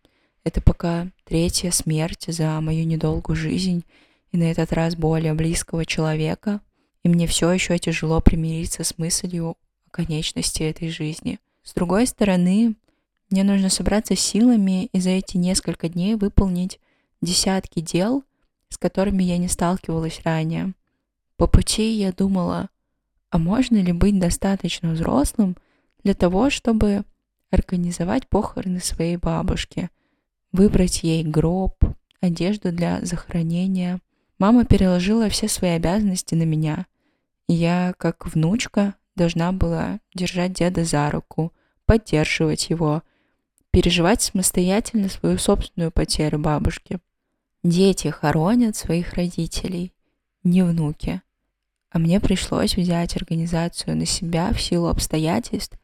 это 0.44 0.62
пока 0.62 1.08
третья 1.26 1.72
смерть 1.72 2.26
за 2.28 2.60
мою 2.62 2.86
недолгую 2.86 3.36
жизнь 3.36 3.84
и 4.32 4.38
на 4.38 4.44
этот 4.44 4.74
раз 4.74 4.96
более 4.96 5.34
близкого 5.34 5.86
человека, 5.86 6.62
и 7.04 7.10
мне 7.10 7.28
все 7.28 7.52
еще 7.52 7.78
тяжело 7.78 8.22
примириться 8.22 8.84
с 8.84 8.98
мыслью 8.98 9.56
о 9.86 9.90
конечности 9.92 10.64
этой 10.64 10.90
жизни. 10.90 11.40
С 11.64 11.74
другой 11.74 12.08
стороны, 12.08 12.76
мне 13.30 13.44
нужно 13.44 13.70
собраться 13.70 14.16
силами 14.16 14.86
и 14.94 15.00
за 15.00 15.10
эти 15.12 15.38
несколько 15.38 15.90
дней 15.90 16.16
выполнить 16.16 16.80
десятки 17.22 17.82
дел, 17.82 18.24
с 18.70 18.78
которыми 18.78 19.24
я 19.24 19.38
не 19.38 19.50
сталкивалась 19.50 20.22
ранее. 20.24 20.74
По 21.36 21.48
пути 21.48 21.92
я 21.92 22.12
думала, 22.14 22.70
а 23.30 23.38
можно 23.38 23.78
ли 23.78 23.92
быть 23.92 24.20
достаточно 24.20 24.92
взрослым 24.92 25.58
для 26.04 26.14
того, 26.14 26.50
чтобы 26.50 27.04
организовать 27.52 28.28
похороны 28.28 28.80
своей 28.80 29.18
бабушки, 29.18 29.90
выбрать 30.52 31.04
ей 31.04 31.24
гроб, 31.24 31.76
одежду 32.22 32.72
для 32.72 33.00
захоронения. 33.02 34.00
Мама 34.40 34.66
переложила 34.66 35.30
все 35.30 35.48
свои 35.48 35.72
обязанности 35.72 36.36
на 36.36 36.44
меня. 36.44 36.86
Я, 37.48 37.94
как 37.98 38.28
внучка, 38.28 38.96
должна 39.16 39.52
была 39.52 40.00
держать 40.14 40.54
деда 40.54 40.84
за 40.84 41.10
руку, 41.10 41.54
поддерживать 41.86 42.70
его, 42.70 43.02
переживать 43.72 44.22
самостоятельно 44.22 45.10
свою 45.10 45.38
собственную 45.38 45.92
потерю 45.92 46.40
бабушки. 46.40 47.00
Дети 47.64 48.10
хоронят 48.10 48.76
своих 48.76 49.14
родителей, 49.14 49.94
не 50.44 50.64
внуки. 50.64 51.22
А 51.98 52.00
мне 52.00 52.20
пришлось 52.20 52.78
взять 52.78 53.16
организацию 53.18 53.98
на 53.98 54.06
себя 54.06 54.54
в 54.54 54.62
силу 54.62 54.88
обстоятельств, 54.88 55.80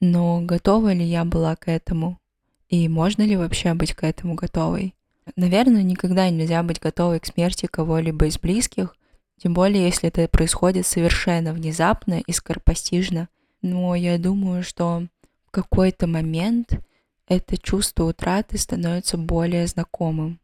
но 0.00 0.40
готова 0.42 0.92
ли 0.92 1.04
я 1.04 1.24
была 1.24 1.56
к 1.56 1.66
этому? 1.66 2.20
И 2.68 2.88
можно 2.88 3.22
ли 3.22 3.36
вообще 3.36 3.74
быть 3.74 3.92
к 3.92 4.04
этому 4.04 4.36
готовой? 4.36 4.94
Наверное, 5.34 5.82
никогда 5.82 6.30
нельзя 6.30 6.62
быть 6.62 6.78
готовой 6.78 7.18
к 7.18 7.26
смерти 7.26 7.66
кого-либо 7.66 8.26
из 8.26 8.38
близких, 8.38 8.94
тем 9.42 9.52
более, 9.52 9.86
если 9.86 10.08
это 10.08 10.28
происходит 10.28 10.86
совершенно 10.86 11.52
внезапно 11.52 12.20
и 12.24 12.30
скоропостижно. 12.30 13.28
Но 13.60 13.96
я 13.96 14.18
думаю, 14.18 14.62
что 14.62 15.08
в 15.46 15.50
какой-то 15.50 16.06
момент 16.06 16.78
это 17.26 17.58
чувство 17.58 18.04
утраты 18.04 18.56
становится 18.56 19.18
более 19.18 19.66
знакомым. 19.66 20.38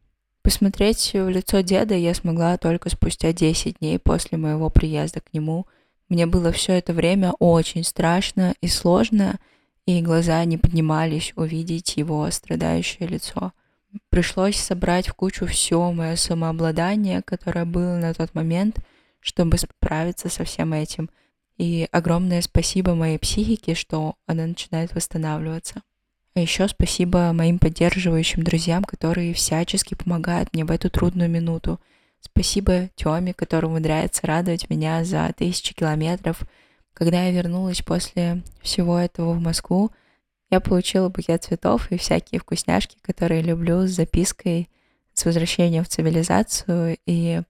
Посмотреть 0.47 1.11
в 1.13 1.29
лицо 1.29 1.61
деда 1.61 1.97
я 1.97 2.15
смогла 2.15 2.57
только 2.57 2.89
спустя 2.89 3.33
10 3.33 3.81
дней 3.81 3.99
после 3.99 4.39
моего 4.39 4.71
приезда 4.71 5.21
к 5.21 5.33
нему. 5.33 5.67
Мне 6.09 6.27
было 6.27 6.53
все 6.53 6.75
это 6.75 6.93
время 6.93 7.33
очень 7.41 7.83
страшно 7.83 8.55
и 8.61 8.69
сложно, 8.69 9.41
и 9.87 10.01
глаза 10.01 10.45
не 10.45 10.57
поднимались 10.57 11.33
увидеть 11.35 11.97
его 11.97 12.31
страдающее 12.31 13.09
лицо. 13.09 13.55
Пришлось 14.09 14.55
собрать 14.55 15.09
в 15.09 15.15
кучу 15.15 15.47
все 15.47 15.91
мое 15.91 16.15
самообладание, 16.15 17.23
которое 17.23 17.65
было 17.65 17.97
на 17.97 18.15
тот 18.15 18.33
момент, 18.33 18.79
чтобы 19.19 19.59
справиться 19.59 20.29
со 20.29 20.45
всем 20.45 20.75
этим. 20.75 21.11
И 21.57 21.89
огромное 21.91 22.41
спасибо 22.41 22.95
моей 22.95 23.19
психике, 23.19 23.75
что 23.75 24.15
она 24.27 24.47
начинает 24.47 24.95
восстанавливаться. 24.95 25.83
А 26.37 26.41
еще 26.41 26.69
спасибо 26.69 27.33
моим 27.33 27.59
поддерживающим 27.59 28.45
друзьям, 28.45 28.85
которые 28.85 29.35
всячески 29.35 29.97
помогают 29.97 30.53
мне 30.53 30.65
в 30.65 30.71
эту 30.71 30.91
трудную 30.91 31.29
минуту. 31.29 31.81
Спасибо 32.21 32.91
Тёме, 32.95 33.35
который 33.35 33.67
умудряется 33.67 34.25
радовать 34.29 34.71
меня 34.71 35.03
за 35.05 35.33
тысячи 35.37 35.75
километров– 35.75 36.43
когда 36.97 37.25
я 37.25 37.31
вернулась 37.31 37.83
после 37.83 38.43
всего 38.63 38.99
этого 38.99 39.35
в 39.35 39.39
Москву, 39.41 39.91
я 40.51 40.61
получила 40.61 41.11
букет 41.11 41.45
цветов 41.45 41.93
и 41.93 41.99
всякие 41.99 42.41
вкусняшки, 42.41 42.97
которые 43.03 43.43
люблю, 43.43 43.87
с 43.87 43.91
запиской 43.91 44.71
с 45.13 45.27
возвращением 45.27 45.85
в 45.85 45.89
цивилизацию. 45.89 46.97
И 47.05 47.43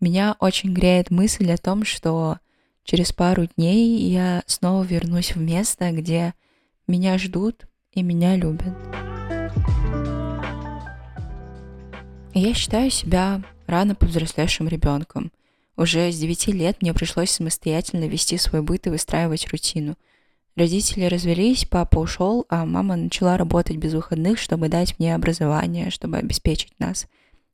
меня 0.00 0.34
очень 0.40 0.74
греет 0.74 1.12
мысль 1.12 1.52
о 1.52 1.58
том, 1.58 1.84
что 1.84 2.38
через 2.82 3.12
пару 3.12 3.46
дней 3.56 4.00
я 4.10 4.42
снова 4.46 4.82
вернусь 4.82 5.36
в 5.36 5.40
место, 5.40 5.92
где 5.92 6.34
меня 6.88 7.18
ждут 7.18 7.66
и 7.92 8.02
меня 8.02 8.36
любят. 8.36 8.74
я 12.34 12.54
считаю 12.54 12.90
себя 12.90 13.42
рано 13.66 13.94
повзрослевшим 13.94 14.68
ребенком— 14.68 15.30
уже 15.76 16.12
с 16.12 16.18
9 16.18 16.48
лет 16.48 16.82
мне 16.82 16.92
пришлось 16.92 17.30
самостоятельно 17.30 18.04
вести 18.04 18.36
свой 18.36 18.62
быт 18.62 18.86
и 18.86 18.90
выстраивать 18.90 19.48
рутину. 19.50 19.96
Родители 20.54 21.06
развелись, 21.06 21.64
папа 21.64 21.98
ушел, 21.98 22.44
а 22.50 22.66
мама 22.66 22.94
начала 22.96 23.38
работать 23.38 23.78
без 23.78 23.94
выходных, 23.94 24.38
чтобы 24.38 24.68
дать 24.68 24.98
мне 24.98 25.14
образование, 25.14 25.90
чтобы 25.90 26.18
обеспечить 26.18 26.78
нас. 26.78 27.06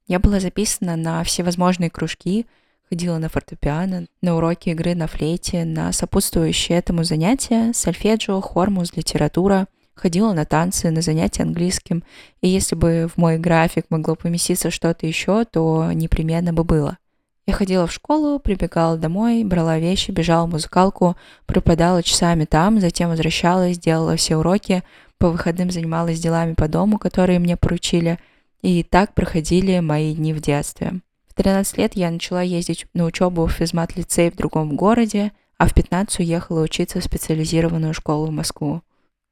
Я 0.09 0.19
была 0.19 0.41
записана 0.41 0.97
на 0.97 1.23
всевозможные 1.23 1.91
кружки, 1.91 2.47
ходила 2.89 3.19
на 3.19 3.29
фортепиано, 3.29 4.07
на 4.21 4.37
уроки 4.37 4.71
игры 4.71 4.97
на 4.97 5.07
флейте, 5.07 5.65
на 5.65 5.93
сопутствующие 5.93 6.77
этому 6.77 7.05
занятия, 7.05 7.73
сольфеджио, 7.73 8.41
хормус, 8.41 8.97
литература, 8.97 9.69
ходила 9.99 10.33
на 10.33 10.45
танцы, 10.45 10.91
на 10.91 11.03
занятия 11.03 11.43
английским, 11.43 12.03
и 12.41 12.49
если 12.49 12.75
бы 12.75 13.09
в 13.13 13.19
мой 13.19 13.39
график 13.39 13.87
могло 13.91 14.15
поместиться 14.15 14.71
что-то 14.71 15.07
еще, 15.07 15.45
то 15.45 15.91
непременно 15.93 16.53
бы 16.53 16.65
было– 16.65 16.97
я 17.49 17.55
ходила 17.55 17.87
в 17.87 17.93
школу, 17.95 18.39
прибегала 18.39 18.99
домой, 18.99 19.43
брала 19.43 19.79
вещи, 19.79 20.11
бежала 20.11 20.45
в 20.45 20.51
музыкалку, 20.51 21.17
пропадала 21.47 22.03
часами 22.03 22.45
там, 22.45 22.79
затем 22.79 23.09
возвращалась, 23.09 23.79
делала 23.79 24.17
все 24.17 24.37
уроки, 24.37 24.83
по 25.17 25.31
выходным 25.31 25.71
занималась 25.71 26.21
делами 26.21 26.53
по 26.53 26.69
дому, 26.69 26.99
которые 26.99 27.39
мне 27.39 27.57
поручили, 27.57 28.19
и 28.61 28.83
так 28.83 29.15
проходили 29.15 29.79
мои 29.81 30.15
дни 30.15 30.35
в 30.35 30.43
детстве. 30.43 31.01
В 31.27 31.33
13 31.33 31.79
лет 31.79 31.97
я 31.97 32.11
начала 32.11 32.43
ездить 32.43 32.87
на 32.93 33.07
учебу 33.07 33.47
в 33.47 33.53
физмат-лицей 33.53 34.31
в 34.31 34.37
другом 34.37 34.77
городе, 34.77 35.33
а 35.57 35.69
в 35.69 35.73
15 35.73 36.19
уехала 36.19 36.61
учиться 36.61 37.01
в 37.01 37.05
специализированную 37.05 37.95
школу 37.95 38.27
в 38.27 38.31
Москву. 38.31 38.83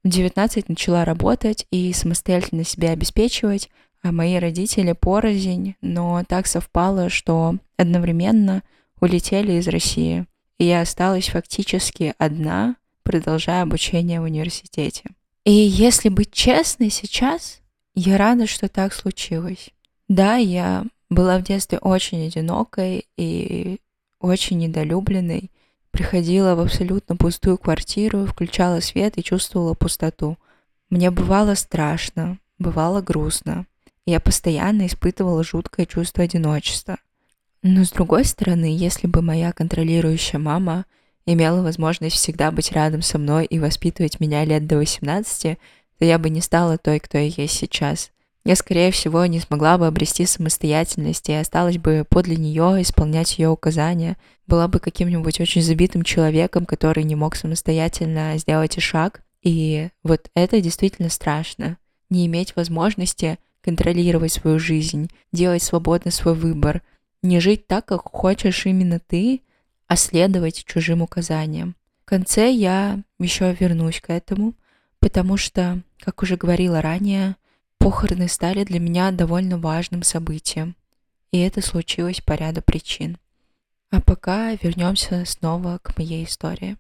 В 0.07 0.09
19 0.09 0.69
начала 0.69 1.05
работать 1.05 1.67
и 1.73 1.93
самостоятельно 1.93 2.63
себя 2.63 2.91
обеспечивать, 2.91 3.69
а 4.05 4.13
мои 4.13 4.37
родители 4.37 4.93
порознь, 4.93 5.75
но 5.81 6.23
так 6.29 6.47
совпало, 6.47 7.09
что 7.09 7.57
одновременно 7.77 8.63
улетели 9.01 9.55
из 9.55 9.67
России, 9.67 10.25
и 10.59 10.67
я 10.67 10.83
осталась 10.83 11.31
фактически 11.31 12.15
одна, 12.19 12.77
продолжая 13.03 13.63
обучение 13.63 14.21
в 14.21 14.25
университете. 14.25 15.11
И 15.45 15.51
если 15.51 16.09
быть 16.09 16.31
честной 16.31 16.91
сейчас, 16.91 17.61
я 17.97 18.17
рада, 18.17 18.47
что 18.47 18.69
так 18.69 18.95
случилось. 18.95 19.71
Да, 20.07 20.37
я 20.37 20.85
была 21.11 21.37
в 21.39 21.43
детстве 21.43 21.79
очень 21.79 22.29
одинокой 22.29 23.09
и 23.17 23.81
очень 24.21 24.59
недолюбленной, 24.59 25.51
приходила 25.97 26.55
в 26.55 26.61
абсолютно 26.61 27.17
пустую 27.17 27.57
квартиру, 27.57 28.27
включала 28.27 28.81
свет 28.81 29.17
и 29.17 29.23
чувствовала 29.23 29.73
пустоту. 29.73 30.37
Мне 30.91 31.11
бывало 31.11 31.55
страшно, 31.55 32.39
бывало 32.59 33.01
грустно. 33.01 33.65
Я 34.05 34.21
постоянно 34.21 34.87
испытывала 34.87 35.43
жуткое 35.43 35.87
чувство 35.87 36.23
одиночества. 36.25 36.99
Но 37.63 37.83
с 37.83 37.93
другой 37.93 38.27
стороны, 38.27 38.67
если 38.67 39.07
бы 39.07 39.23
моя 39.23 39.53
контролирующая 39.53 40.39
мама 40.39 40.85
имела 41.25 41.63
возможность 41.63 42.17
всегда 42.17 42.51
быть 42.51 42.73
рядом 42.73 43.01
со 43.01 43.17
мной 43.17 43.47
и 43.47 43.59
воспитывать 43.59 44.21
меня 44.21 44.45
лет 44.45 44.67
до 44.67 44.77
18, 44.77 45.59
то 45.99 46.05
я 46.05 46.19
бы 46.19 46.29
не 46.29 46.43
стала 46.43 46.77
той, 46.77 47.01
кто 47.01 47.17
я 47.17 47.25
есть 47.25 47.55
сейчас. 47.55 48.11
Я, 48.47 48.55
скорее 48.55 48.93
всего, 48.93 49.27
не 49.27 49.41
смогла 49.41 49.77
бы 49.77 49.89
обрести 49.89 50.25
самостоятельность 50.25 51.29
и 51.29 51.33
осталась 51.33 51.79
бы 51.79 52.07
подле 52.09 52.37
нее 52.37 52.81
исполнять 52.81 53.41
ее 53.41 53.49
указания, 53.49 54.17
была 54.47 54.69
бы 54.69 54.79
каким-нибудь 54.79 55.41
очень 55.41 55.63
забитым 55.63 56.05
человеком, 56.05 56.65
который 56.65 57.03
не 57.03 57.17
мог 57.17 57.35
самостоятельно 57.35 58.39
сделать 58.39 58.77
и 58.77 58.81
шаг. 58.81 59.23
И 59.43 59.89
вот 60.05 60.31
это 60.35 60.61
действительно 60.61 61.09
страшно. 61.09 61.77
Не 62.09 62.27
иметь 62.27 62.55
возможности 62.55 63.41
контролировать 63.63 64.35
свою 64.35 64.61
жизнь, 64.61 65.11
делать 65.33 65.65
свободно 65.65 66.13
свой 66.13 66.37
выбор, 66.37 66.83
не 67.23 67.41
жить 67.41 67.67
так, 67.67 67.87
как 67.87 68.03
хочешь 68.03 68.65
именно 68.65 69.01
ты, 69.01 69.41
а 69.89 69.97
следовать 69.97 70.65
чужим 70.65 71.03
указаниям. 71.03 71.75
В 72.05 72.05
конце 72.05 72.53
я 72.53 73.01
еще 73.19 73.57
вернусь 73.59 74.01
к 74.01 74.11
этому, 74.11 74.55
потому 75.01 75.37
что, 75.37 75.83
как 75.99 76.23
уже 76.23 76.37
говорила 76.37 76.81
ранее, 76.81 77.35
Похороны 77.87 78.27
стали 78.27 78.65
для 78.65 78.81
меня 78.81 79.13
довольно 79.13 79.59
важным 79.59 80.03
событием, 80.03 80.75
и 81.31 81.39
это 81.39 81.63
случилось 81.63 82.21
по 82.21 82.33
ряду 82.33 82.61
причин. 82.61 83.17
А 83.93 84.01
пока 84.01 84.55
вернемся 84.55 85.23
снова 85.25 85.79
к 85.81 85.97
моей 85.97 86.25
истории. 86.25 86.79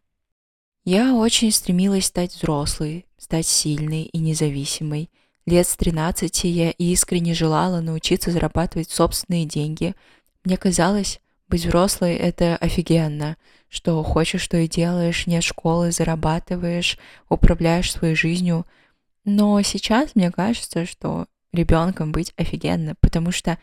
Я 0.84 1.14
очень 1.14 1.52
стремилась 1.52 2.06
стать 2.06 2.34
взрослой, 2.34 3.06
стать 3.18 3.46
сильной 3.46 4.02
и 4.02 4.18
независимой. 4.18 5.08
Лет 5.46 5.68
с 5.68 5.76
13 5.76 6.42
я 6.42 6.72
искренне 6.72 7.34
желала 7.34 7.80
научиться 7.80 8.32
зарабатывать 8.32 8.90
собственные 8.90 9.44
деньги. 9.44 9.94
Мне 10.42 10.56
казалось, 10.56 11.20
быть 11.46 11.64
взрослой— 11.64 12.14
это 12.16 12.56
офигенно, 12.56 13.36
что 13.68 14.02
хочешь, 14.02 14.42
что 14.42 14.56
и 14.56 14.66
делаешь, 14.66 15.28
нет 15.28 15.44
школы, 15.44 15.92
зарабатываешь, 15.92 16.98
управляешь 17.28 17.92
своей 17.92 18.16
жизнью— 18.16 18.66
но 19.26 19.60
сейчас 19.62 20.14
мне 20.14 20.30
кажется, 20.30 20.86
что 20.86 21.26
ребенком 21.52 22.12
быть 22.12 22.32
офигенно, 22.36 22.94
потому 23.00 23.32
что 23.32 23.58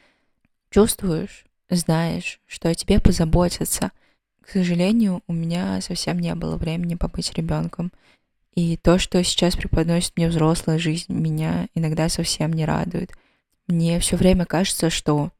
чувствуешь, 0.70 1.46
знаешь, 1.70 2.42
что 2.48 2.68
о 2.68 2.76
тебе 2.76 3.00
позаботятся. 3.00 3.92
К 4.42 4.50
сожалению, 4.50 5.24
у 5.26 5.34
меня 5.34 5.80
совсем 5.80 6.20
не 6.20 6.36
было 6.36 6.58
времени 6.58 6.96
побыть 6.96 7.34
ребенком. 7.34 7.94
И 8.54 8.76
то, 8.76 9.00
что 9.00 9.24
сейчас 9.24 9.56
преподносит 9.56 10.18
мне 10.18 10.28
взрослая 10.28 10.78
жизнь, 10.78 11.14
меня 11.14 11.68
иногда 11.74 12.10
совсем 12.10 12.52
не 12.52 12.66
радует. 12.66 13.12
Мне 13.68 14.02
все 14.02 14.18
время 14.18 14.46
кажется, 14.46 14.90
что 14.90 15.32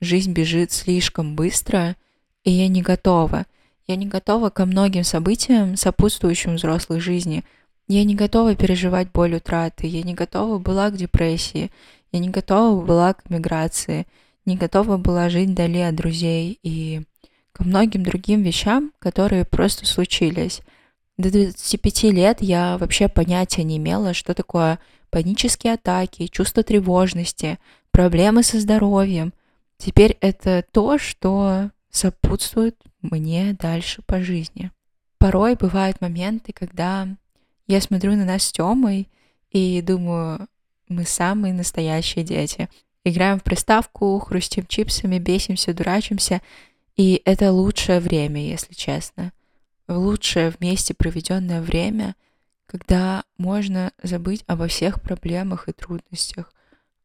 жизнь 0.00 0.32
бежит 0.32 0.70
слишком 0.70 1.34
быстро, 1.34 1.96
и 2.44 2.52
я 2.52 2.68
не 2.68 2.82
готова. 2.82 3.46
Я 3.88 3.96
не 3.96 4.06
готова 4.06 4.50
ко 4.50 4.64
многим 4.64 5.02
событиям, 5.02 5.76
сопутствующим 5.76 6.54
взрослой 6.54 7.00
жизни– 7.00 7.42
я 7.88 8.04
не 8.04 8.14
готова 8.14 8.54
переживать 8.54 9.10
боль 9.12 9.34
утраты, 9.34 9.86
я 9.86 10.02
не 10.02 10.14
готова 10.14 10.58
была 10.58 10.90
к 10.90 10.96
депрессии, 10.96 11.70
я 12.12 12.18
не 12.18 12.28
готова 12.28 12.84
была 12.84 13.14
к 13.14 13.28
миграции, 13.30 14.06
не 14.44 14.56
готова 14.56 14.96
была 14.96 15.28
жить 15.28 15.50
вдали 15.50 15.80
от 15.80 15.94
друзей 15.94 16.58
и 16.62 17.02
ко 17.52 17.64
многим 17.64 18.02
другим 18.02 18.42
вещам, 18.42 18.92
которые 18.98 19.44
просто 19.44 19.86
случились. 19.86 20.60
До 21.18 21.30
25 21.30 22.04
лет 22.04 22.38
я 22.40 22.78
вообще 22.78 23.08
понятия 23.08 23.62
не 23.62 23.76
имела, 23.76 24.14
что 24.14 24.34
такое 24.34 24.78
панические 25.10 25.74
атаки, 25.74 26.26
чувство 26.26 26.62
тревожности, 26.62 27.58
проблемы 27.90 28.42
со 28.42 28.58
здоровьем. 28.58 29.32
Теперь 29.76 30.16
это 30.20 30.64
то, 30.72 30.98
что 30.98 31.70
сопутствует 31.90 32.76
мне 33.02 33.56
дальше 33.60 34.02
по 34.06 34.22
жизни. 34.22 34.70
Порой 35.18 35.54
бывают 35.54 36.00
моменты, 36.00 36.52
когда 36.52 37.06
я 37.72 37.80
смотрю 37.80 38.12
на 38.16 38.26
нас 38.26 38.42
с 38.44 38.52
Тёмой 38.52 39.08
и 39.50 39.80
думаю, 39.80 40.46
мы 40.88 41.04
самые 41.04 41.54
настоящие 41.54 42.22
дети. 42.22 42.68
Играем 43.02 43.40
в 43.40 43.42
приставку, 43.42 44.18
хрустим 44.18 44.66
чипсами, 44.66 45.18
бесимся, 45.18 45.72
дурачимся. 45.72 46.42
И 46.96 47.22
это 47.24 47.50
лучшее 47.50 48.00
время, 48.00 48.46
если 48.46 48.74
честно. 48.74 49.32
Лучшее 49.88 50.50
вместе 50.50 50.92
проведенное 50.92 51.62
время, 51.62 52.14
когда 52.66 53.24
можно 53.38 53.92
забыть 54.02 54.44
обо 54.46 54.68
всех 54.68 55.00
проблемах 55.00 55.68
и 55.68 55.72
трудностях, 55.72 56.52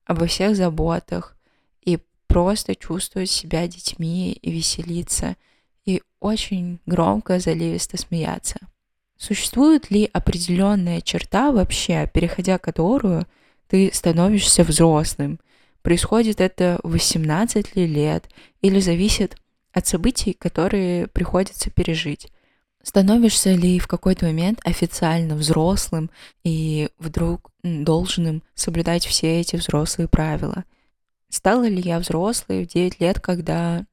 обо 0.06 0.26
всех 0.26 0.58
заботах 0.58 1.38
и 1.82 2.00
просто 2.28 2.76
чувствовать 2.76 3.30
себя 3.30 3.68
детьми 3.68 4.34
и 4.34 4.52
веселиться, 4.52 5.38
и 5.86 6.04
очень 6.20 6.80
громко, 6.86 7.40
заливисто 7.40 7.98
смеяться. 7.98 8.60
Существует 9.18 9.90
ли 9.90 10.10
определенная 10.14 11.02
черта 11.02 11.52
вообще, 11.52 12.10
переходя 12.14 12.60
которую 12.60 13.26
ты 13.68 13.90
становишься 13.92 14.64
взрослым? 14.64 15.40
Происходит 15.82 16.40
это 16.40 16.80
в 16.84 16.92
18 16.92 17.76
ли 17.76 17.88
лет 17.88 18.30
или 18.62 18.80
зависит 18.80 19.36
от 19.74 19.88
событий, 19.88 20.34
которые 20.34 21.08
приходится 21.08 21.72
пережить? 21.72 22.28
Становишься 22.84 23.54
ли 23.54 23.80
в 23.80 23.88
какой-то 23.88 24.26
момент 24.26 24.60
официально 24.64 25.36
взрослым 25.36 26.12
и 26.44 26.90
вдруг 27.00 27.52
должным 27.64 28.44
соблюдать 28.54 29.06
все 29.06 29.42
эти 29.42 29.56
взрослые 29.56 30.08
правила? 30.08 30.64
Стала 31.30 31.68
ли 31.68 31.82
я 31.82 32.00
взрослой 32.00 32.66
в 32.66 32.68
9 32.68 33.00
лет, 33.02 33.20
когда 33.20 33.86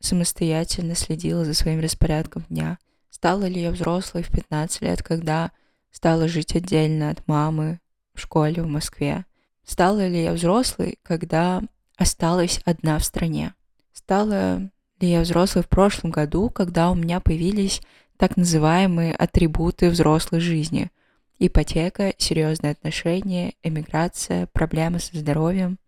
самостоятельно 0.00 0.96
следила 0.96 1.44
за 1.44 1.54
своим 1.54 1.80
распорядком 1.80 2.44
дня– 2.48 2.78
Стала 3.12 3.44
ли 3.44 3.60
я 3.60 3.70
взрослой 3.70 4.22
в 4.22 4.30
15 4.30 4.80
лет, 4.80 5.02
когда 5.02 5.52
стала 5.90 6.26
жить 6.28 6.56
отдельно 6.56 7.10
от 7.10 7.28
мамы 7.28 7.78
в 8.14 8.20
школе 8.20 8.62
в 8.62 8.66
Москве? 8.66 9.26
Стала 9.64 10.08
ли 10.08 10.22
я 10.22 10.32
взрослой, 10.32 10.98
когда 11.02 11.60
осталась 11.98 12.60
одна 12.64 12.98
в 12.98 13.04
стране? 13.04 13.52
Стала 13.92 14.60
ли 14.98 15.10
я 15.10 15.20
взрослой 15.20 15.62
в 15.62 15.68
прошлом 15.68 16.10
году, 16.10 16.48
когда 16.48 16.90
у 16.90 16.94
меня 16.94 17.20
появились 17.20 17.82
так 18.16 18.38
называемые 18.38 19.14
атрибуты 19.14 19.90
взрослой 19.90 20.40
жизни? 20.40 20.90
Ипотека, 21.38 22.14
серьезные 22.16 22.72
отношения, 22.72 23.52
эмиграция, 23.62 24.46
проблемы 24.46 25.00
со 25.00 25.18
здоровьем. 25.18 25.78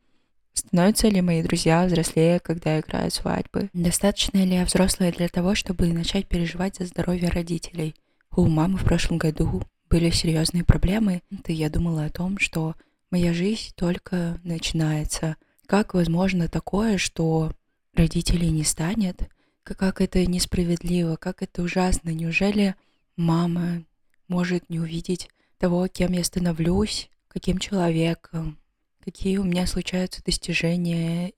Становятся 0.54 1.08
ли 1.08 1.20
мои 1.20 1.42
друзья 1.42 1.84
взрослее, 1.84 2.38
когда 2.38 2.78
играют 2.78 3.12
свадьбы? 3.12 3.70
Достаточно 3.72 4.38
ли 4.38 4.54
я 4.54 4.64
взрослая 4.64 5.10
для 5.12 5.28
того, 5.28 5.56
чтобы 5.56 5.92
начать 5.92 6.28
переживать 6.28 6.76
за 6.76 6.86
здоровье 6.86 7.28
родителей? 7.28 7.96
У 8.30 8.46
мамы 8.46 8.78
в 8.78 8.84
прошлом 8.84 9.18
году 9.18 9.64
были 9.90 10.10
серьезные 10.10 10.64
проблемы, 10.64 11.22
и 11.46 11.52
я 11.52 11.68
думала 11.70 12.04
о 12.04 12.10
том, 12.10 12.38
что 12.38 12.76
моя 13.10 13.34
жизнь 13.34 13.72
только 13.74 14.40
начинается. 14.44 15.36
Как 15.66 15.92
возможно 15.92 16.48
такое, 16.48 16.98
что 16.98 17.52
родителей 17.92 18.50
не 18.50 18.62
станет? 18.62 19.28
Как 19.64 20.00
это 20.00 20.24
несправедливо, 20.24 21.16
как 21.16 21.42
это 21.42 21.62
ужасно. 21.62 22.10
Неужели 22.10 22.76
мама 23.16 23.82
может 24.28 24.70
не 24.70 24.78
увидеть 24.78 25.28
того, 25.58 25.88
кем 25.88 26.12
я 26.12 26.22
становлюсь, 26.22 27.10
каким 27.28 27.58
человеком, 27.58 28.58
какие 29.04 29.36
у 29.36 29.44
меня 29.44 29.66
случаются 29.66 30.22
достижения. 30.24 31.32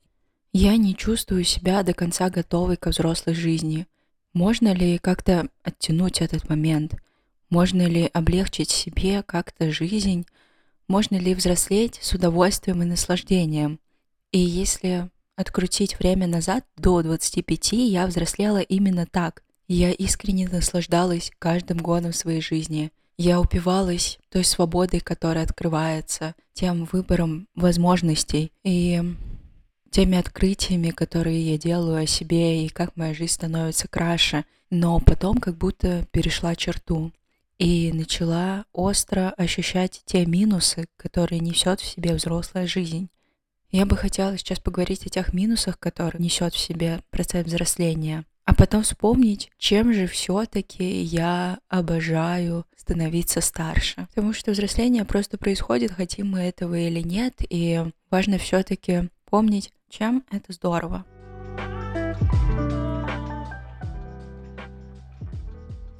Я 0.52 0.76
не 0.76 0.94
чувствую 0.94 1.42
себя 1.42 1.82
до 1.82 1.94
конца 1.94 2.30
готовой 2.30 2.76
к 2.76 2.86
взрослой 2.86 3.34
жизни. 3.34 3.86
Можно 4.32 4.72
ли 4.72 4.98
как-то 4.98 5.48
оттянуть 5.64 6.20
этот 6.20 6.48
момент? 6.48 6.94
Можно 7.50 7.82
ли 7.82 8.08
облегчить 8.12 8.70
себе 8.70 9.22
как-то 9.22 9.72
жизнь? 9.72 10.26
Можно 10.86 11.16
ли 11.16 11.34
взрослеть 11.34 11.98
с 12.00 12.12
удовольствием 12.12 12.82
и 12.82 12.86
наслаждением? 12.86 13.80
И 14.30 14.38
если 14.38 15.10
открутить 15.34 15.98
время 15.98 16.28
назад, 16.28 16.64
до 16.76 17.02
25 17.02 17.72
я 17.72 18.06
взрослела 18.06 18.60
именно 18.60 19.06
так. 19.06 19.42
Я 19.66 19.90
искренне 19.90 20.48
наслаждалась 20.48 21.32
каждым 21.40 21.78
годом 21.78 22.12
своей 22.12 22.40
жизни– 22.40 22.92
я 23.18 23.40
упивалась 23.40 24.18
той 24.30 24.44
свободой, 24.44 25.00
которая 25.00 25.44
открывается, 25.44 26.34
тем 26.52 26.84
выбором 26.84 27.48
возможностей 27.54 28.52
и 28.62 29.02
теми 29.90 30.18
открытиями, 30.18 30.90
которые 30.90 31.52
я 31.52 31.58
делаю 31.58 32.02
о 32.02 32.06
себе 32.06 32.64
и 32.64 32.68
как 32.68 32.96
моя 32.96 33.14
жизнь 33.14 33.32
становится 33.32 33.88
краше. 33.88 34.44
Но 34.70 34.98
потом 35.00 35.38
как 35.38 35.56
будто 35.56 36.06
перешла 36.10 36.54
черту 36.54 37.12
и 37.58 37.92
начала 37.92 38.66
остро 38.72 39.30
ощущать 39.36 40.02
те 40.04 40.26
минусы, 40.26 40.86
которые 40.96 41.40
несет 41.40 41.80
в 41.80 41.86
себе 41.86 42.14
взрослая 42.14 42.66
жизнь. 42.66 43.08
Я 43.70 43.86
бы 43.86 43.96
хотела 43.96 44.36
сейчас 44.36 44.60
поговорить 44.60 45.06
о 45.06 45.10
тех 45.10 45.32
минусах, 45.32 45.78
которые 45.78 46.22
несет 46.22 46.54
в 46.54 46.58
себе 46.58 47.00
процесс 47.10 47.46
взросления 47.46 48.24
потом 48.56 48.82
вспомнить, 48.82 49.50
чем 49.58 49.92
же 49.92 50.06
все-таки 50.06 51.02
я 51.02 51.58
обожаю 51.68 52.64
становиться 52.76 53.40
старше. 53.40 54.06
Потому 54.14 54.32
что 54.32 54.52
взросление 54.52 55.04
просто 55.04 55.38
происходит, 55.38 55.92
хотим 55.92 56.30
мы 56.30 56.40
этого 56.40 56.74
или 56.78 57.00
нет, 57.00 57.34
и 57.40 57.84
важно 58.10 58.38
все-таки 58.38 59.10
помнить, 59.24 59.72
чем 59.88 60.24
это 60.30 60.52
здорово. 60.52 61.04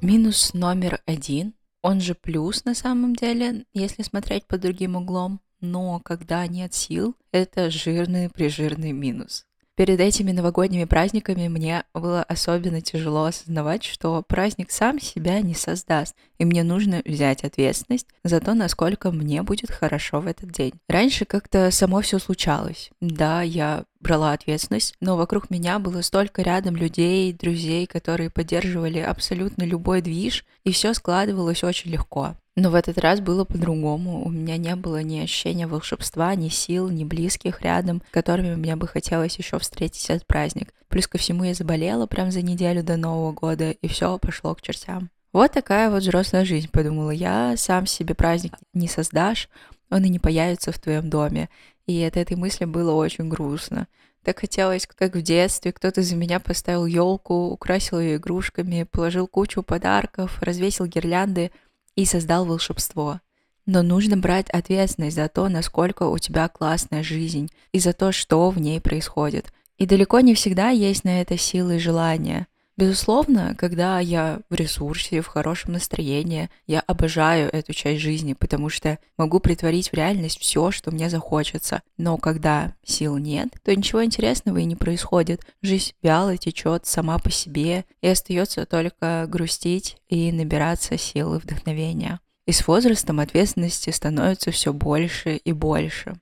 Минус 0.01 0.53
номер 0.53 1.01
один, 1.05 1.53
он 1.81 2.01
же 2.01 2.15
плюс 2.15 2.65
на 2.65 2.75
самом 2.75 3.15
деле, 3.15 3.65
если 3.73 4.03
смотреть 4.03 4.45
под 4.45 4.61
другим 4.61 4.95
углом, 4.95 5.41
но 5.59 5.99
когда 5.99 6.45
нет 6.47 6.73
сил, 6.73 7.15
это 7.31 7.69
жирный-прижирный 7.69 8.91
минус. 8.91 9.45
Перед 9.77 9.99
этими 9.99 10.31
новогодними 10.31 10.85
праздниками 10.85 11.47
мне 11.47 11.83
было 11.93 12.23
особенно 12.23 12.81
тяжело 12.81 13.25
осознавать, 13.25 13.83
что 13.83 14.23
праздник 14.27 14.71
сам 14.71 14.99
себя 14.99 15.39
не 15.41 15.53
создаст, 15.53 16.15
и 16.39 16.45
мне 16.45 16.63
нужно 16.63 17.03
взять 17.05 17.43
ответственность 17.43 18.07
за 18.23 18.39
то, 18.39 18.55
насколько 18.55 19.11
мне 19.11 19.43
будет 19.43 19.69
хорошо 19.69 20.19
в 20.19 20.25
этот 20.25 20.51
день. 20.51 20.73
Раньше 20.89 21.25
как-то 21.25 21.69
само 21.69 22.01
все 22.01 22.17
случалось. 22.17 22.89
Да, 23.01 23.43
я 23.43 23.83
брала 23.99 24.33
ответственность, 24.33 24.95
но 24.99 25.15
вокруг 25.15 25.51
меня 25.51 25.77
было 25.77 26.01
столько 26.01 26.41
рядом 26.41 26.75
людей, 26.75 27.31
друзей, 27.31 27.85
которые 27.85 28.31
поддерживали 28.31 28.97
абсолютно 28.97 29.61
любой 29.61 30.01
движ, 30.01 30.43
и 30.63 30.71
все 30.71 30.95
складывалось 30.95 31.63
очень 31.63 31.91
легко. 31.91 32.35
Но 32.57 32.71
в 32.71 32.75
этот 32.75 32.97
раз 32.97 33.19
было 33.19 33.45
по-другому. 33.45 34.25
У 34.25 34.29
меня 34.31 34.57
не 34.57 34.75
было 34.75 35.03
ни 35.03 35.19
ощущения 35.19 35.67
волшебства, 35.67 36.33
ни 36.33 36.49
сил, 36.49 36.89
ни 36.89 37.03
близких 37.03 37.61
рядом, 37.61 38.01
которыми 38.09 38.55
мне 38.55 38.75
бы 38.75 38.87
хотелось 38.87 39.37
еще 39.37 39.59
встретить 39.59 40.09
этот 40.09 40.25
праздник. 40.25 40.73
Плюс 40.87 41.07
ко 41.07 41.19
всему 41.19 41.43
я 41.43 41.53
заболела 41.53 42.07
прям 42.07 42.31
за 42.31 42.41
неделю 42.41 42.81
до 42.81 42.97
Нового 42.97 43.31
года, 43.31 43.69
и 43.69 43.87
все 43.87 44.17
пошло 44.17 44.55
к 44.55 44.63
чертям. 44.63 45.11
Вот 45.33 45.51
такая 45.51 45.91
вот 45.91 46.01
взрослая 46.01 46.45
жизнь, 46.45 46.69
подумала 46.71 47.11
я. 47.11 47.53
Сам 47.57 47.85
себе 47.85 48.15
праздник 48.15 48.53
не 48.73 48.87
создашь, 48.87 49.49
он 49.91 50.05
и 50.05 50.09
не 50.09 50.17
появится 50.17 50.71
в 50.71 50.79
твоем 50.79 51.11
доме. 51.11 51.49
И 51.85 52.03
от 52.03 52.17
этой 52.17 52.37
мысли 52.37 52.65
было 52.65 52.91
очень 52.93 53.29
грустно. 53.29 53.87
Так 54.23 54.39
хотелось, 54.39 54.87
как 54.87 55.15
в 55.15 55.21
детстве, 55.21 55.71
кто-то 55.71 56.01
за 56.01 56.15
меня 56.15 56.39
поставил 56.39 56.87
елку, 56.87 57.51
украсил 57.51 57.99
ее 57.99 58.15
игрушками, 58.15 58.87
положил 58.91 59.27
кучу 59.27 59.61
подарков, 59.61 60.41
развесил 60.41 60.87
гирлянды— 60.87 61.51
и 61.97 62.05
создал 62.05 62.45
волшебство. 62.45 63.19
Но 63.65 63.81
нужно 63.81 64.15
брать 64.15 64.49
ответственность 64.51 65.17
за 65.17 65.27
то, 65.27 65.49
насколько 65.49 66.03
у 66.03 66.17
тебя 66.19 66.47
классная 66.47 67.03
жизнь 67.03 67.49
и 67.73 67.79
за 67.79 67.91
то, 67.91 68.13
что 68.13 68.49
в 68.49 68.61
ней 68.61 68.79
происходит. 68.79 69.51
И 69.77 69.85
далеко 69.85 70.21
не 70.21 70.33
всегда 70.33 70.69
есть 70.69 71.03
на 71.03 71.21
это 71.21 71.37
силы 71.37 71.75
и 71.75 71.79
желания. 71.79 72.47
Безусловно, 72.77 73.55
когда 73.57 73.99
я 73.99 74.41
в 74.51 74.53
ресурсе, 74.53 75.21
в 75.21 75.27
хорошем 75.27 75.73
настроении, 75.73 76.51
я 76.67 76.79
обожаю 76.81 77.49
эту 77.51 77.73
часть 77.73 78.01
жизни, 78.01 78.33
потому 78.33 78.69
что 78.69 78.99
могу 79.17 79.39
притворить 79.39 79.89
в 79.89 79.95
реальность 79.95 80.39
все, 80.39 80.69
что 80.69 80.91
мне 80.91 81.09
захочется. 81.09 81.81
Но 81.97 82.17
когда 82.17 82.75
сил 82.85 83.17
нет, 83.17 83.49
то 83.63 83.75
ничего 83.75 84.05
интересного 84.05 84.57
и 84.59 84.65
не 84.65 84.75
происходит. 84.75 85.41
Жизнь 85.63 85.93
вяло 86.03 86.37
течет 86.37 86.85
сама 86.85 87.17
по 87.17 87.31
себе, 87.31 87.83
и 88.01 88.07
остается 88.07 88.67
только 88.67 89.25
грустить 89.27 89.97
и 90.07 90.31
набираться 90.31 90.99
сил 90.99 91.33
и 91.33 91.39
вдохновения. 91.39 92.19
И 92.45 92.51
с 92.51 92.67
возрастом 92.67 93.19
ответственности 93.19 93.89
становится 93.89 94.51
все 94.51 94.71
больше 94.71 95.37
и 95.37 95.51
больше. 95.51 96.19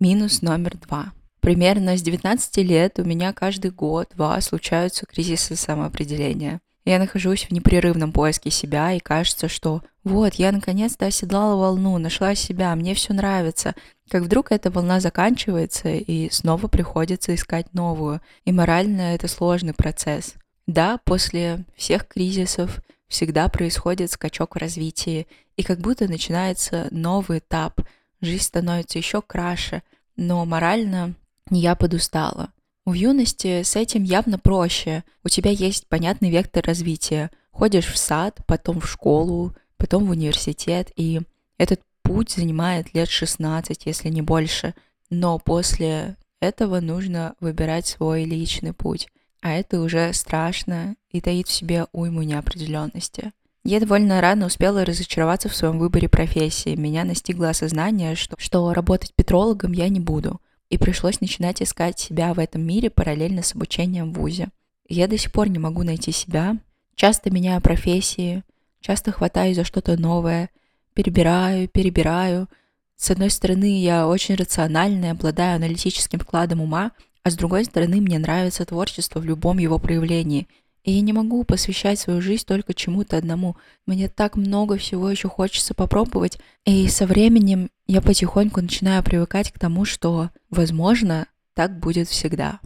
Минус 0.00 0.42
номер 0.42 0.76
два– 0.76 1.12
Примерно 1.44 1.98
с 1.98 2.00
19 2.00 2.56
лет 2.66 2.98
у 2.98 3.04
меня 3.04 3.34
каждый 3.34 3.70
год-два 3.70 4.40
случаются 4.40 5.04
кризисы 5.04 5.56
самоопределения. 5.56 6.62
Я 6.86 6.98
нахожусь 6.98 7.44
в 7.44 7.50
непрерывном 7.50 8.12
поиске 8.12 8.48
себя, 8.48 8.94
и 8.94 8.98
кажется, 8.98 9.48
что 9.48 9.82
вот, 10.04 10.36
я 10.36 10.52
наконец-то 10.52 11.04
оседлала 11.04 11.60
волну, 11.60 11.98
нашла 11.98 12.34
себя, 12.34 12.74
мне 12.74 12.94
все 12.94 13.12
нравится. 13.12 13.74
Как 14.08 14.22
вдруг 14.22 14.52
эта 14.52 14.70
волна 14.70 15.00
заканчивается, 15.00 15.90
и 15.90 16.30
снова 16.30 16.66
приходится 16.66 17.34
искать 17.34 17.74
новую. 17.74 18.22
И 18.46 18.52
морально 18.52 19.14
это 19.14 19.28
сложный 19.28 19.74
процесс. 19.74 20.36
Да, 20.66 20.98
после 21.04 21.66
всех 21.76 22.08
кризисов 22.08 22.80
всегда 23.06 23.50
происходит 23.50 24.10
скачок 24.10 24.54
в 24.54 24.58
развитии, 24.58 25.26
и 25.58 25.62
как 25.62 25.78
будто 25.80 26.08
начинается 26.08 26.88
новый 26.90 27.40
этап. 27.40 27.82
Жизнь 28.22 28.44
становится 28.44 28.96
еще 28.96 29.20
краше, 29.20 29.82
но 30.16 30.46
морально 30.46 31.14
я 31.50 31.74
подустала. 31.74 32.52
В 32.84 32.92
юности 32.92 33.62
с 33.62 33.76
этим 33.76 34.02
явно 34.02 34.38
проще. 34.38 35.04
У 35.22 35.28
тебя 35.28 35.50
есть 35.50 35.88
понятный 35.88 36.30
вектор 36.30 36.64
развития. 36.64 37.30
Ходишь 37.50 37.86
в 37.86 37.96
сад, 37.96 38.40
потом 38.46 38.80
в 38.80 38.90
школу, 38.90 39.54
потом 39.76 40.06
в 40.06 40.10
университет, 40.10 40.90
и 40.96 41.22
этот 41.56 41.80
путь 42.02 42.30
занимает 42.30 42.92
лет 42.94 43.08
16, 43.08 43.86
если 43.86 44.08
не 44.08 44.22
больше. 44.22 44.74
Но 45.08 45.38
после 45.38 46.16
этого 46.40 46.80
нужно 46.80 47.36
выбирать 47.40 47.86
свой 47.86 48.24
личный 48.24 48.74
путь. 48.74 49.08
А 49.40 49.52
это 49.52 49.80
уже 49.80 50.12
страшно 50.12 50.96
и 51.10 51.20
таит 51.20 51.48
в 51.48 51.52
себе 51.52 51.86
уйму 51.92 52.22
неопределенности. 52.22 53.32
Я 53.62 53.80
довольно 53.80 54.20
рано 54.20 54.46
успела 54.46 54.84
разочароваться 54.84 55.48
в 55.48 55.56
своем 55.56 55.78
выборе 55.78 56.08
профессии. 56.08 56.76
Меня 56.76 57.04
настигло 57.04 57.50
осознание, 57.50 58.14
что, 58.14 58.36
что 58.38 58.74
работать 58.74 59.14
петрологом 59.14 59.72
я 59.72 59.88
не 59.88 60.00
буду 60.00 60.40
и 60.74 60.78
пришлось 60.78 61.20
начинать 61.20 61.62
искать 61.62 61.98
себя 61.98 62.34
в 62.34 62.38
этом 62.40 62.62
мире 62.62 62.90
параллельно 62.90 63.42
с 63.42 63.54
обучением 63.54 64.12
в 64.12 64.18
ВУЗе. 64.18 64.48
Я 64.88 65.06
до 65.06 65.16
сих 65.16 65.32
пор 65.32 65.48
не 65.48 65.58
могу 65.58 65.84
найти 65.84 66.10
себя, 66.10 66.56
часто 66.96 67.30
меняю 67.30 67.60
профессии, 67.60 68.42
часто 68.80 69.12
хватаюсь 69.12 69.56
за 69.56 69.64
что-то 69.64 69.96
новое, 69.96 70.50
перебираю, 70.92 71.68
перебираю. 71.68 72.48
С 72.96 73.10
одной 73.10 73.30
стороны, 73.30 73.80
я 73.80 74.08
очень 74.08 74.34
рациональная, 74.34 75.12
обладаю 75.12 75.56
аналитическим 75.56 76.20
складом 76.20 76.60
ума, 76.60 76.90
а 77.22 77.30
с 77.30 77.36
другой 77.36 77.64
стороны, 77.64 78.00
мне 78.00 78.18
нравится 78.18 78.66
творчество 78.66 79.20
в 79.20 79.24
любом 79.24 79.58
его 79.58 79.78
проявлении– 79.78 80.48
и 80.84 80.92
я 80.92 81.00
не 81.00 81.14
могу 81.14 81.42
посвящать 81.44 81.98
свою 81.98 82.20
жизнь 82.20 82.44
только 82.46 82.74
чему-то 82.74 83.16
одному. 83.16 83.56
Мне 83.86 84.08
так 84.08 84.36
много 84.36 84.76
всего 84.76 85.10
еще 85.10 85.28
хочется 85.28 85.72
попробовать. 85.72 86.38
И 86.66 86.86
со 86.88 87.06
временем 87.06 87.70
я 87.86 88.02
потихоньку 88.02 88.60
начинаю 88.60 89.02
привыкать 89.02 89.50
к 89.50 89.58
тому, 89.58 89.86
что, 89.86 90.30
возможно, 90.50 91.26
так 91.54 91.78
будет 91.78 92.08
всегда. 92.08 92.60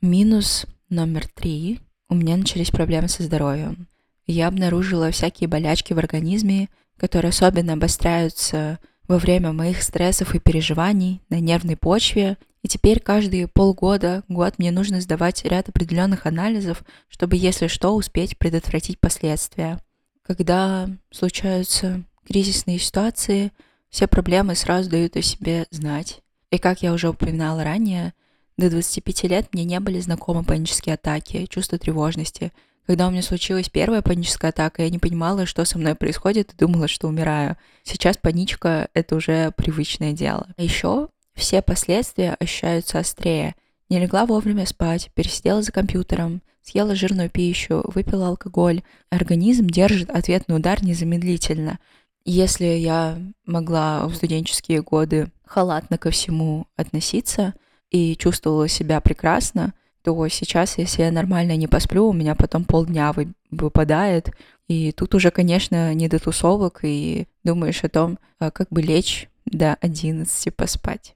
Минус 0.00 0.66
номер 0.88 1.26
три. 1.26 1.80
У 2.08 2.14
меня 2.14 2.36
начались 2.36 2.70
проблемы 2.70 3.08
со 3.08 3.24
здоровьем. 3.24 3.88
Я 4.26 4.46
обнаружила 4.46 5.10
всякие 5.10 5.48
болячки 5.48 5.92
в 5.92 5.98
организме, 5.98 6.68
которые 6.96 7.30
особенно 7.30 7.72
обостряются 7.72 8.78
во 9.08 9.18
время 9.18 9.52
моих 9.52 9.82
стрессов 9.82 10.34
и 10.34 10.38
переживаний 10.38 11.22
на 11.28 11.40
нервной 11.40 11.76
почве 11.76 12.36
и 12.62 12.68
теперь 12.68 13.00
каждые 13.00 13.46
полгода, 13.46 14.24
год 14.28 14.54
мне 14.58 14.70
нужно 14.70 15.00
сдавать 15.00 15.44
ряд 15.44 15.68
определенных 15.68 16.26
анализов, 16.26 16.82
чтобы, 17.08 17.36
если 17.36 17.68
что, 17.68 17.94
успеть 17.94 18.36
предотвратить 18.36 18.98
последствия. 18.98 19.78
Когда 20.22 20.88
случаются 21.10 22.02
кризисные 22.26 22.78
ситуации, 22.78 23.52
все 23.88 24.06
проблемы 24.06 24.54
сразу 24.54 24.90
дают 24.90 25.16
о 25.16 25.22
себе 25.22 25.66
знать. 25.70 26.20
И 26.50 26.58
как 26.58 26.82
я 26.82 26.92
уже 26.92 27.08
упоминала 27.08 27.62
ранее, 27.62 28.12
до 28.56 28.68
25 28.68 29.22
лет 29.24 29.48
мне 29.52 29.64
не 29.64 29.78
были 29.78 30.00
знакомы 30.00 30.44
панические 30.44 30.94
атаки, 30.94 31.46
чувство 31.46 31.78
тревожности. 31.78 32.52
Когда 32.86 33.06
у 33.06 33.10
меня 33.10 33.22
случилась 33.22 33.68
первая 33.68 34.02
паническая 34.02 34.50
атака, 34.50 34.82
я 34.82 34.90
не 34.90 34.98
понимала, 34.98 35.46
что 35.46 35.64
со 35.64 35.78
мной 35.78 35.94
происходит, 35.94 36.52
и 36.52 36.56
думала, 36.56 36.88
что 36.88 37.06
умираю. 37.06 37.56
Сейчас 37.84 38.16
паничка— 38.16 38.88
это 38.94 39.14
уже 39.14 39.52
привычное 39.52 40.12
дело. 40.12 40.48
А 40.56 40.62
еще 40.62 41.08
все 41.38 41.62
последствия 41.62 42.36
ощущаются 42.38 42.98
острее. 42.98 43.54
Не 43.88 44.00
легла 44.00 44.26
вовремя 44.26 44.66
спать, 44.66 45.10
пересидела 45.14 45.62
за 45.62 45.72
компьютером, 45.72 46.42
съела 46.62 46.94
жирную 46.94 47.30
пищу, 47.30 47.82
выпила 47.94 48.28
алкоголь. 48.28 48.82
Организм 49.08 49.66
держит 49.66 50.10
ответный 50.10 50.56
удар 50.56 50.84
незамедлительно. 50.84 51.78
Если 52.24 52.66
я 52.66 53.18
могла 53.46 54.06
в 54.06 54.14
студенческие 54.14 54.82
годы 54.82 55.30
халатно 55.46 55.96
ко 55.96 56.10
всему 56.10 56.66
относиться 56.76 57.54
и 57.90 58.16
чувствовала 58.16 58.68
себя 58.68 59.00
прекрасно, 59.00 59.72
то 60.02 60.28
сейчас, 60.28 60.76
если 60.76 61.02
я 61.02 61.12
нормально 61.12 61.56
не 61.56 61.66
посплю, 61.66 62.08
у 62.08 62.12
меня 62.12 62.34
потом 62.34 62.64
полдня 62.64 63.14
выпадает. 63.50 64.30
И 64.66 64.92
тут 64.92 65.14
уже, 65.14 65.30
конечно, 65.30 65.94
не 65.94 66.08
до 66.08 66.18
тусовок, 66.18 66.80
и 66.82 67.26
думаешь 67.44 67.82
о 67.84 67.88
том, 67.88 68.18
а 68.38 68.50
как 68.50 68.68
бы 68.70 68.82
лечь 68.82 69.28
до 69.46 69.74
11 69.76 70.54
поспать. 70.54 71.14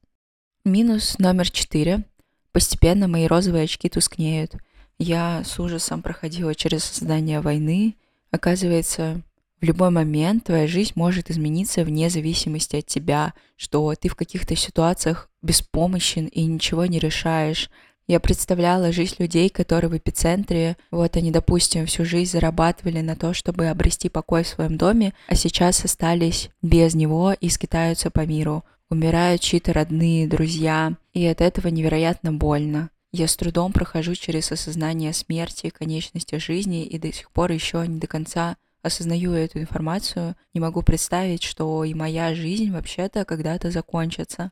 Минус 0.65 1.19
номер 1.19 1.51
четыре. 1.51 2.05
Постепенно 2.53 3.09
мои 3.09 3.27
розовые 3.27 3.65
очки 3.65 3.89
тускнеют. 3.89 4.55
Я 4.97 5.43
с 5.45 5.59
ужасом 5.59 6.03
проходила 6.03 6.55
через 6.55 6.85
создание 6.85 7.41
войны. 7.41 7.97
Оказывается, 8.31 9.23
в 9.61 9.65
любой 9.65 9.91
момент 9.91 10.45
твоя 10.45 10.69
жизнь 10.69 10.93
может 10.95 11.33
измениться 11.33 11.83
вне 11.83 12.09
зависимости 12.09 12.77
от 12.77 12.87
тебя, 12.87 13.35
что 13.57 13.93
ты 14.01 14.09
в 14.09 14.15
каких-то 14.15 14.55
ситуациях 14.55 15.29
беспомощен 15.43 16.27
и 16.27 16.45
ничего 16.45 16.87
не 16.87 17.01
решаешь. 17.01 17.69
Я 18.07 18.21
представляла 18.21 18.93
жизнь 18.93 19.17
людей, 19.19 19.49
которые 19.49 19.91
в 19.91 19.97
эпицентре, 19.97 20.77
вот 20.93 21.17
они, 21.17 21.33
допустим, 21.33 21.87
всю 21.87 22.05
жизнь 22.05 22.31
зарабатывали 22.31 23.01
на 23.01 23.17
то, 23.17 23.35
чтобы 23.35 23.67
обрести 23.67 24.09
покой 24.09 24.45
в 24.45 24.49
своем 24.49 24.77
доме, 24.77 25.13
а 25.27 25.35
сейчас 25.35 25.85
остались 25.85 26.51
без 26.63 26.95
него 26.95 27.33
и 27.33 27.49
скитаются 27.49 28.13
по 28.13 28.25
миру 28.25 28.63
умирают 28.93 29.41
чьи-то 29.41 29.73
родные, 29.73 30.29
друзья, 30.29 30.97
и 31.13 31.27
от 31.27 31.41
этого 31.41 31.69
невероятно 31.69 32.33
больно. 32.33 32.91
Я 33.11 33.27
с 33.27 33.37
трудом 33.37 33.73
прохожу 33.73 34.15
через 34.15 34.53
осознание 34.53 35.13
смерти, 35.13 35.71
конечности 35.71 36.37
жизни 36.37 36.85
и 36.85 36.99
до 36.99 37.13
сих 37.13 37.31
пор 37.31 37.53
еще 37.53 37.85
не 37.87 37.99
до 37.99 38.07
конца 38.07 38.57
осознаю 38.83 39.33
эту 39.33 39.61
информацию, 39.61 40.37
не 40.55 40.61
могу 40.61 40.83
представить, 40.83 41.43
что 41.43 41.85
и 41.85 41.95
моя 41.95 42.35
жизнь 42.35 42.71
вообще-то 42.71 43.25
когда-то 43.25 43.71
закончится. 43.71 44.51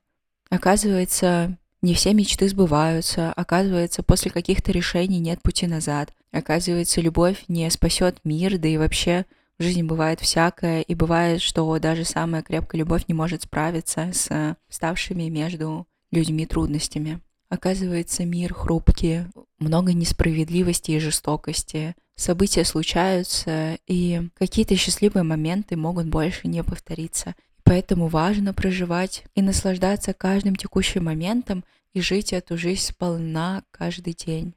Оказывается, 0.49 1.59
не 1.83 1.95
все 1.95 2.15
мечты 2.15 2.49
сбываются, 2.49 3.33
оказывается, 3.33 4.03
после 4.03 4.31
каких-то 4.31 4.73
решений 4.73 5.19
нет 5.19 5.43
пути 5.43 5.67
назад. 5.67 6.13
Оказывается, 6.33 7.01
любовь 7.01 7.45
не 7.49 7.69
спасет 7.71 8.19
мир, 8.25 8.59
да 8.59 8.69
и 8.69 8.77
вообще 8.77 9.27
в 9.61 9.63
жизни 9.63 9.83
бывает 9.83 10.21
всякое, 10.21 10.81
и 10.81 10.95
бывает, 10.95 11.43
что 11.43 11.79
даже 11.79 12.07
самая 12.07 12.43
крепкая 12.43 12.79
любовь 12.79 13.05
не 13.09 13.15
может 13.15 13.43
справиться 13.43 14.11
с 14.11 14.57
ставшими 14.71 15.29
между 15.29 15.87
людьми 16.11 16.47
трудностями. 16.47 17.21
Оказывается, 17.51 18.25
мир 18.25 18.55
хрупкий, 18.55 19.27
много 19.59 19.93
несправедливости 19.93 20.93
и 20.93 20.99
жестокости. 20.99 21.95
События 22.17 22.65
случаются, 22.65 23.77
и 23.87 24.23
какие-то 24.35 24.77
счастливые 24.77 25.25
моменты 25.25 25.77
могут 25.77 26.07
больше 26.07 26.49
не 26.49 26.65
повториться. 26.65 27.35
Поэтому 27.63 28.09
важно 28.09 28.55
проживать 28.55 29.25
и 29.35 29.43
наслаждаться 29.43 30.15
каждым 30.15 30.57
текущим 30.57 31.05
моментом 31.05 31.65
и 31.93 32.01
жить 32.01 32.33
эту 32.33 32.57
жизнь 32.57 32.81
сполна 32.81 33.63
каждый 33.73 34.15
день. 34.15 34.55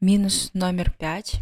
Минус 0.00 0.50
номер 0.54 0.92
пять. 0.96 1.40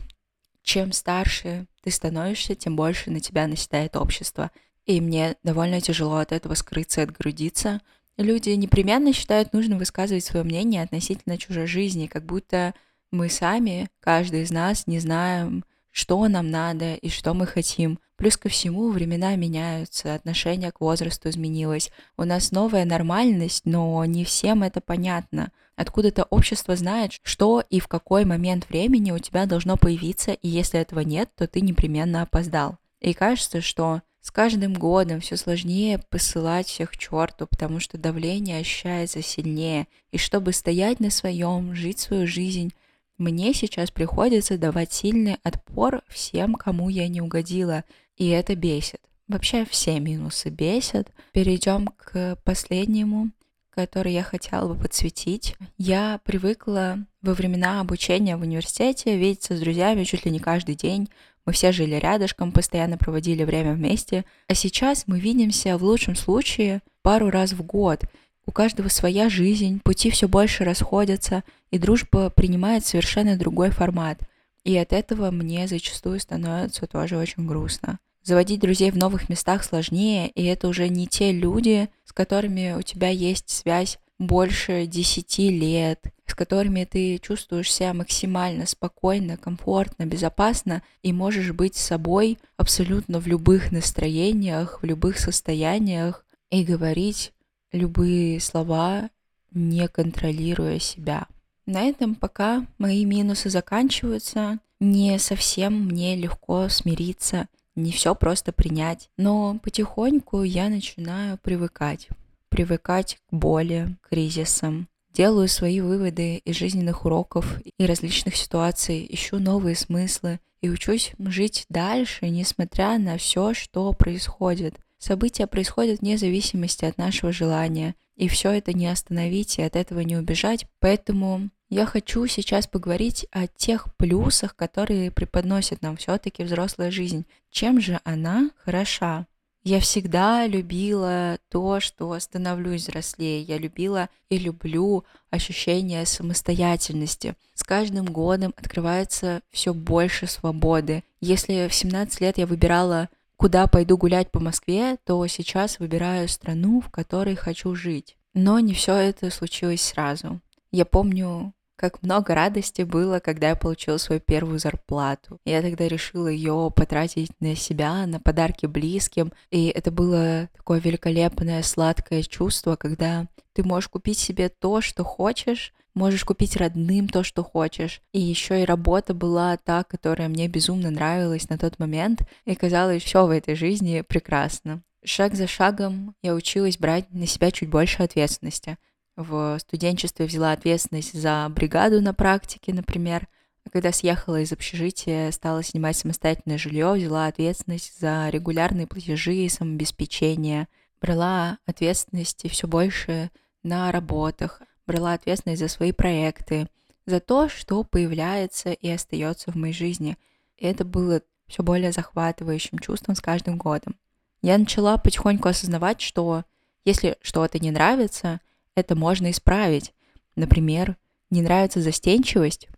Чем 0.69 0.93
старше 0.93 1.67
ты 1.83 1.91
становишься, 1.91 2.55
тем 2.55 2.77
больше 2.77 3.11
на 3.11 3.21
тебя 3.21 3.47
наседает 3.47 3.97
общество. 3.97 4.51
И 4.85 5.01
мне 5.01 5.37
довольно 5.43 5.81
тяжело 5.81 6.17
от 6.17 6.31
этого 6.31 6.53
скрыться 6.53 7.01
и 7.01 7.05
отгрудиться. 7.05 7.81
Люди 8.19 8.51
непременно 8.51 9.15
считают 9.15 9.55
нужным 9.55 9.79
высказывать 9.79 10.27
свое 10.27 10.45
мнение 10.45 10.83
относительно 10.83 11.39
чужой 11.39 11.67
жизни, 11.67 12.07
как 12.07 12.27
будто 12.27 12.75
мы 13.11 13.31
сами, 13.31 13.89
каждый 14.01 14.43
из 14.43 14.51
нас, 14.51 14.87
не 14.87 14.99
знаем, 14.99 15.65
что 15.91 16.27
нам 16.29 16.51
надо 16.51 16.95
и 16.95 17.09
что 17.09 17.35
мы 17.35 17.47
хотим. 17.47 17.99
Плюс 18.17 18.37
ко 18.37 18.49
всему 18.49 18.91
времена 18.91 19.37
меняются, 19.37 20.15
отношение 20.15 20.73
к 20.73 20.81
возрасту 20.81 21.29
изменилось. 21.29 21.91
У 22.17 22.25
нас 22.25 22.51
новая 22.51 22.85
нормальность, 22.85 23.63
но 23.65 24.05
не 24.05 24.25
всем 24.25 24.63
это 24.63 24.81
понятно. 24.81 25.53
Откуда-то 25.77 26.25
общество 26.25 26.75
знает, 26.75 27.13
что 27.23 27.63
и 27.71 27.79
в 27.79 27.87
какой 27.87 28.25
момент 28.25 28.69
времени 28.69 29.13
у 29.13 29.19
тебя 29.19 29.47
должно 29.47 29.77
появиться, 29.77 30.33
и 30.33 30.49
если 30.49 30.81
этого 30.81 31.01
нет, 31.01 31.31
то 31.37 31.47
ты 31.47 31.61
непременно 31.61 32.23
опоздал. 32.23 32.79
И 33.01 33.15
кажется, 33.15 33.61
что 33.61 34.03
с 34.21 34.31
каждым 34.33 34.75
годом 34.75 35.21
все 35.21 35.37
сложнее 35.37 36.03
посылать 36.11 36.67
всех 36.67 36.91
к 36.91 36.97
черту, 36.97 37.47
потому 37.47 37.79
что 37.79 37.97
давление 37.97 38.59
ощущается 38.59 39.23
сильнее. 39.23 39.87
И 40.11 40.19
чтобы 40.19 40.53
стоять 40.53 40.99
на 40.99 41.11
своем, 41.11 41.75
жить 41.75 42.01
свою 42.01 42.27
жизнь, 42.27 42.73
мне 43.19 43.53
сейчас 43.53 43.91
приходится 43.91 44.57
давать 44.57 44.93
сильный 44.93 45.37
отпор 45.43 46.03
всем, 46.09 46.55
кому 46.55 46.89
я 46.89 47.09
не 47.09 47.21
угодила, 47.21 47.85
и 48.17 48.29
это 48.29 48.55
бесит. 48.55 49.01
Вообще 49.27 49.67
все 49.67 50.01
минусы 50.01 50.49
бесят. 50.49 51.09
Перейдем 51.33 51.89
к 51.89 52.39
последнему 52.45 53.31
который 53.79 54.13
я 54.13 54.25
хотела 54.25 54.67
бы 54.67 54.75
подсветить. 54.75 55.55
Я 55.77 56.19
привыкла 56.25 56.99
во 57.23 57.33
времена 57.33 57.81
обучения 57.81 58.37
в 58.37 58.41
университете 58.41 59.17
видеться 59.17 59.57
с 59.57 59.61
друзьями 59.61 60.03
чуть 60.03 60.25
ли 60.25 60.33
не 60.33 60.41
каждый 60.41 60.75
день. 60.75 61.09
Мы 61.47 61.53
все 61.53 61.71
жили 61.71 61.95
рядышком, 61.95 62.51
постоянно 62.51 62.99
проводили 62.99 63.45
время 63.45 63.75
вместе. 63.75 64.25
А 64.49 64.55
сейчас 64.55 65.05
мы 65.07 65.21
видимся 65.21 65.79
в 65.79 65.85
лучшем 65.85 66.17
случае 66.17 66.83
пару 67.03 67.31
раз 67.31 67.53
в 67.53 67.63
год. 67.63 68.03
У 68.47 68.51
каждого 68.51 68.89
своя 68.89 69.29
жизнь, 69.29 69.81
пути 69.85 70.11
все 70.11 70.27
больше 70.27 70.65
расходятся, 70.65 71.45
и 71.71 71.79
дружба 71.79 72.31
принимает 72.31 72.85
совершенно 72.87 73.37
другой 73.37 73.71
формат. 73.71 74.21
И 74.65 74.77
от 74.77 74.93
этого 74.93 75.31
мне 75.31 75.67
зачастую 75.67 76.21
становится 76.21 76.87
тоже 76.87 77.17
очень 77.17 77.47
грустно. 77.47 77.99
Заводить 78.23 78.61
друзей 78.61 78.91
в 78.91 78.97
новых 78.97 79.29
местах 79.29 79.65
сложнее, 79.65 80.29
и 80.29 80.45
это 80.45 80.69
уже 80.69 80.89
не 80.89 81.07
те 81.07 81.33
люди, 81.33 81.89
с 82.05 82.13
которыми 82.13 82.75
у 82.79 82.83
тебя 82.83 83.09
есть 83.09 83.49
связь 83.49 83.99
больше 84.19 84.87
десяти 84.87 85.49
лет, 85.49 86.03
с 86.27 86.35
которыми 86.35 86.85
ты 86.85 87.19
чувствуешь 87.19 87.73
себя 87.73 87.95
максимально 87.95 88.67
спокойно, 88.67 89.37
комфортно, 89.37 90.05
безопасно 90.05 90.83
и 91.03 91.13
можешь 91.13 91.53
быть 91.53 91.77
собой 91.77 92.39
абсолютно 92.57 93.21
в 93.21 93.27
любых 93.27 93.73
настроениях, 93.73 94.83
в 94.83 94.85
любых 94.85 95.19
состояниях 95.19 96.27
и 96.51 96.65
говорить 96.65 97.33
любые 97.73 98.41
слова, 98.41 99.09
не 99.53 99.89
контролируя 99.89 100.79
себя. 100.79 101.27
На 101.69 101.83
этом 101.83 102.15
пока 102.15 102.67
мои 102.79 103.05
минусы 103.05 103.51
заканчиваются. 103.51 104.59
Не 104.81 105.19
совсем 105.19 105.85
мне 105.85 106.17
легко 106.17 106.71
смириться 106.71 107.47
не 107.77 107.93
все 107.93 108.15
просто 108.15 108.53
принять. 108.53 109.11
Но 109.19 109.61
потихоньку 109.63 110.45
я 110.45 110.71
начинаю 110.71 111.37
привыкать. 111.37 112.09
Привыкать 112.49 113.19
к 113.29 113.35
боли, 113.35 113.97
к 114.01 114.09
кризисам. 114.09 114.89
Делаю 115.13 115.47
свои 115.47 115.83
выводы 115.83 116.37
из 116.37 116.57
жизненных 116.57 117.05
уроков 117.05 117.61
и 117.77 117.85
различных 117.85 118.37
ситуаций, 118.37 119.07
ищу 119.11 119.39
новые 119.39 119.77
смыслы 119.77 120.41
и 120.63 120.71
учусь 120.71 121.13
жить 121.19 121.67
дальше, 121.69 122.31
несмотря 122.31 122.99
на 122.99 123.19
все, 123.19 123.53
что 123.53 123.93
происходит. 123.93 124.75
События 124.97 125.47
происходят 125.47 126.01
вне 126.01 126.17
зависимости 126.17 126.87
от 126.87 126.97
нашего 126.97 127.31
желания, 127.31 127.95
и 128.19 128.29
все 128.29 128.51
это 128.51 128.73
не 128.73 128.89
остановить 128.89 129.59
и 129.59 129.63
от 129.63 129.77
этого 129.77 130.01
не 130.01 130.17
убежать. 130.17 130.67
Поэтому 130.81 131.51
я 131.71 131.87
хочу 131.87 132.27
сейчас 132.27 132.67
поговорить 132.67 133.27
о 133.31 133.47
тех 133.47 133.95
плюсах, 133.97 134.57
которые 134.57 135.13
преподносит 135.13 135.83
нам 135.83 135.97
все-таки 135.97 136.43
взрослая 136.43 136.91
жизнь. 136.91 137.25
Чем 137.51 137.81
же 137.81 138.01
она 138.05 138.51
хороша? 138.65 139.27
Я 139.63 139.81
всегда 139.81 140.47
любила 140.47 141.39
то, 141.49 141.79
что 141.79 142.19
становлюсь 142.19 142.83
взрослее. 142.83 143.43
Я 143.43 143.59
любила 143.59 144.09
и 144.31 144.39
люблю 144.39 145.05
ощущение 145.31 146.07
самостоятельности. 146.07 147.35
С 147.55 147.63
каждым 147.63 148.07
годом 148.07 148.55
открывается 148.57 149.43
все 149.51 149.75
больше 149.75 150.27
свободы. 150.27 151.05
Если 151.21 151.69
в 151.69 151.75
17 151.75 152.21
лет 152.21 152.39
я 152.39 152.47
выбирала, 152.47 153.11
куда 153.39 153.69
пойду 153.69 153.97
гулять 153.97 154.31
по 154.31 154.41
Москве, 154.41 154.99
то 155.05 155.27
сейчас 155.29 155.79
выбираю 155.79 156.29
страну, 156.29 156.81
в 156.81 156.91
которой 156.91 157.37
хочу 157.37 157.75
жить. 157.75 158.17
Но 158.35 158.59
не 158.59 158.75
все 158.75 158.95
это 158.95 159.31
случилось 159.31 159.81
сразу. 159.81 160.41
Я 160.73 160.85
помню, 160.85 161.55
как 161.77 162.03
много 162.03 162.35
радости 162.35 162.83
было, 162.83 163.21
когда 163.21 163.51
я 163.51 163.57
получила 163.57 163.97
свою 163.99 164.21
первую 164.21 164.59
зарплату. 164.59 165.39
Я 165.45 165.63
тогда 165.63 165.87
решила 165.87 166.27
ее 166.27 166.73
потратить 166.75 167.31
на 167.41 167.55
себя, 167.55 168.05
на 168.07 168.19
подарки 168.19 168.67
близким. 168.67 169.33
И 169.51 169.69
это 169.69 169.93
было 169.93 170.49
такое 170.57 170.81
великолепное, 170.81 171.63
сладкое 171.63 172.25
чувство, 172.25 172.75
когда 172.75 173.29
ты 173.53 173.63
можешь 173.63 173.89
купить 173.89 174.19
себе 174.19 174.49
то, 174.49 174.81
что 174.81 175.05
хочешь, 175.05 175.73
можешь 175.95 176.25
купить 176.25 176.57
родным 176.57 177.09
то, 177.09 177.23
что 177.23 177.43
хочешь. 177.43 178.01
И 178.13 178.21
еще 178.21 178.63
и 178.63 178.67
работа 178.67 179.15
была 179.15 179.57
та, 179.57 179.85
которая 179.85 180.29
мне 180.29 180.49
безумно 180.49 180.91
нравилась 180.91 181.49
на 181.49 181.59
тот 181.59 181.79
момент, 181.79 182.23
и 182.45 182.55
казалось, 182.55 183.03
все 183.03 183.27
в 183.27 183.31
этой 183.31 183.55
жизни 183.55 184.03
прекрасно. 184.03 184.83
Шаг 185.05 185.35
за 185.35 185.47
шагом 185.47 186.15
я 186.23 186.35
училась 186.35 186.79
брать 186.79 187.13
на 187.13 187.27
себя 187.27 187.51
чуть 187.51 187.71
больше 187.71 188.03
ответственности 188.03 188.79
в 189.19 189.59
студенчестве 189.59 190.27
взяла 190.27 190.53
ответственность 190.53 191.21
за 191.21 191.49
бригаду 191.51 192.01
на 192.01 192.15
практике, 192.15 192.73
например. 192.73 193.27
А 193.67 193.71
когда 193.71 193.91
съехала 193.91 194.41
из 194.41 194.53
общежития, 194.53 195.33
стала 195.33 195.63
снимать 195.65 195.97
самостоятельное 195.97 196.57
жилье, 196.57 196.93
взяла 196.93 197.27
ответственность 197.27 197.99
за 197.99 198.29
регулярные 198.31 198.87
платежи 198.87 199.35
и 199.35 199.49
самообеспечение. 199.49 200.69
Брала 201.01 201.59
ответственности 201.67 202.47
все 202.47 202.69
больше 202.69 203.31
на 203.65 203.91
работах, 203.91 204.63
брала 204.89 205.13
ответственность 205.13 205.61
за 205.61 205.69
свои 205.69 205.93
проекты, 205.93 206.67
за 207.07 207.21
то, 207.21 207.49
что 207.49 207.85
появляется 207.85 208.73
и 208.73 208.89
остается 208.89 209.53
в 209.53 209.55
моей 209.55 209.73
жизни. 209.73 210.17
И 210.57 210.67
это 210.67 210.85
было 210.85 211.23
все 211.47 211.63
более 211.63 211.93
захватывающим 211.93 212.81
чувством 212.81 213.15
с 213.15 213.21
каждым 213.21 213.57
годом. 213.57 213.95
Я 214.43 214.59
начала 214.59 214.99
потихоньку 214.99 215.49
осознавать, 215.49 216.01
что 216.01 216.45
если 216.85 217.17
что-то 217.21 217.59
не 217.59 217.71
нравится, 217.71 218.41
это 218.75 218.97
можно 218.97 219.31
исправить. 219.31 219.93
Например, 220.37 220.97
не 221.31 221.43
нравится 221.43 221.81
застенчивость, 221.81 222.69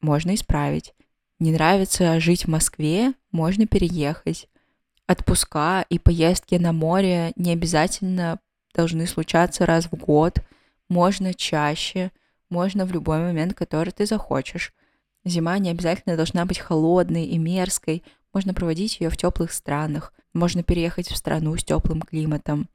можно 0.00 0.34
исправить. 0.34 0.94
Не 1.38 1.52
нравится 1.52 2.20
жить 2.20 2.44
в 2.44 2.48
Москве, 2.48 3.14
можно 3.30 3.66
переехать. 3.66 4.48
Отпуска 5.06 5.84
и 5.88 5.98
поездки 5.98 6.56
на 6.56 6.72
море 6.72 7.32
не 7.36 7.52
обязательно 7.52 8.38
должны 8.74 9.06
случаться 9.06 9.66
раз 9.66 9.86
в 9.86 9.96
год. 9.96 10.38
Можно 10.90 11.32
чаще, 11.34 12.10
можно 12.48 12.84
в 12.84 12.92
любой 12.92 13.20
момент, 13.20 13.54
который 13.54 13.92
ты 13.92 14.06
захочешь. 14.06 14.74
Зима 15.24 15.56
не 15.58 15.70
обязательно 15.70 16.16
должна 16.16 16.44
быть 16.44 16.58
холодной 16.58 17.26
и 17.26 17.38
мерзкой. 17.38 18.02
Можно 18.34 18.54
проводить 18.54 18.98
ее 18.98 19.08
в 19.08 19.16
теплых 19.16 19.52
странах. 19.52 20.12
Можно 20.34 20.64
переехать 20.64 21.08
в 21.08 21.16
страну 21.16 21.56
с 21.56 21.62
теплым 21.62 22.02
климатом. 22.02 22.68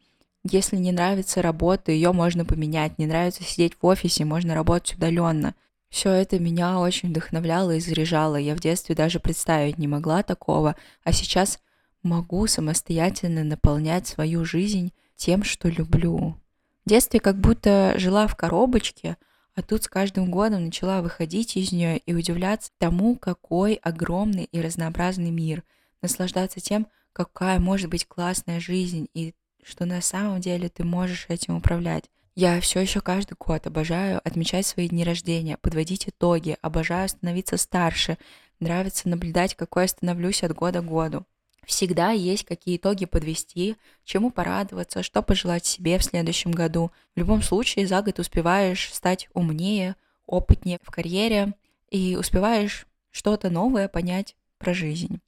Если 0.49 0.77
не 0.77 0.93
нравится 0.93 1.41
работа, 1.41 1.91
ее 1.91 2.13
можно 2.13 2.45
поменять. 2.45 2.97
Не 2.97 3.05
нравится 3.05 3.43
сидеть 3.43 3.73
в 3.81 3.85
офисе, 3.85 4.23
можно 4.23 4.55
работать 4.55 4.95
удаленно. 4.95 5.53
Все 5.89 6.11
это 6.11 6.39
меня 6.39 6.79
очень 6.79 7.09
вдохновляло 7.09 7.75
и 7.75 7.81
заряжало. 7.81 8.37
Я 8.37 8.55
в 8.55 8.61
детстве 8.61 8.95
даже 8.95 9.19
представить 9.19 9.77
не 9.77 9.89
могла 9.89 10.23
такого, 10.23 10.77
а 11.03 11.11
сейчас 11.11 11.59
могу 12.01 12.47
самостоятельно 12.47 13.43
наполнять 13.43 14.07
свою 14.07 14.45
жизнь 14.45 14.93
тем, 15.17 15.43
что 15.43 15.67
люблю. 15.67 16.37
В 16.85 16.89
детстве 16.89 17.19
как 17.19 17.37
будто 17.37 17.95
жила 17.97 18.27
в 18.27 18.35
коробочке, 18.35 19.17
а 19.55 19.63
тут 19.63 19.83
с 19.83 19.87
каждым 19.87 20.29
годом 20.29 20.65
начала 20.65 21.01
выходить 21.01 21.57
из 21.57 21.71
нее 21.71 21.97
и 21.97 22.13
удивляться 22.13 22.71
тому, 22.77 23.15
какой 23.15 23.73
огромный 23.75 24.43
и 24.43 24.61
разнообразный 24.61 25.31
мир, 25.31 25.63
наслаждаться 26.03 26.59
тем, 26.59 26.87
какая 27.11 27.59
может 27.59 27.89
быть 27.89 28.05
классная 28.07 28.59
жизнь 28.59 29.07
и 29.15 29.33
что 29.63 29.85
на 29.85 29.99
самом 29.99 30.41
деле 30.41 30.69
ты 30.69 30.83
можешь 30.83 31.25
этим 31.27 31.55
управлять. 31.55 32.05
Я 32.35 32.61
все 32.61 32.81
еще 32.81 33.01
каждый 33.01 33.35
год 33.39 33.65
обожаю 33.65 34.21
отмечать 34.23 34.67
свои 34.67 34.87
дни 34.87 35.03
рождения, 35.03 35.57
подводить 35.57 36.07
итоги, 36.07 36.55
обожаю 36.61 37.09
становиться 37.09 37.57
старше, 37.57 38.19
нравится 38.59 39.09
наблюдать, 39.09 39.55
какой 39.55 39.83
я 39.83 39.87
становлюсь 39.87 40.43
от 40.43 40.53
года 40.53 40.81
к 40.81 40.85
году. 40.85 41.25
Всегда 41.65 42.11
есть 42.11 42.45
какие 42.45 42.77
итоги 42.77 43.05
подвести, 43.05 43.75
чему 44.03 44.29
порадоваться, 44.29 45.03
что 45.03 45.21
пожелать 45.21 45.65
себе 45.65 45.97
в 45.97 46.03
следующем 46.03 46.51
году. 46.51 46.91
В 47.15 47.19
любом 47.19 47.41
случае 47.41 47.87
за 47.87 48.01
год 48.01 48.19
успеваешь 48.19 48.93
стать 48.93 49.27
умнее, 49.33 49.95
опытнее 50.25 50.79
в 50.83 50.91
карьере 50.91 51.53
и 51.89 52.15
успеваешь 52.19 52.87
что-то 53.11 53.49
новое 53.49 53.87
понять 53.87 54.35
про 54.57 54.73
жизнь. 54.73 55.19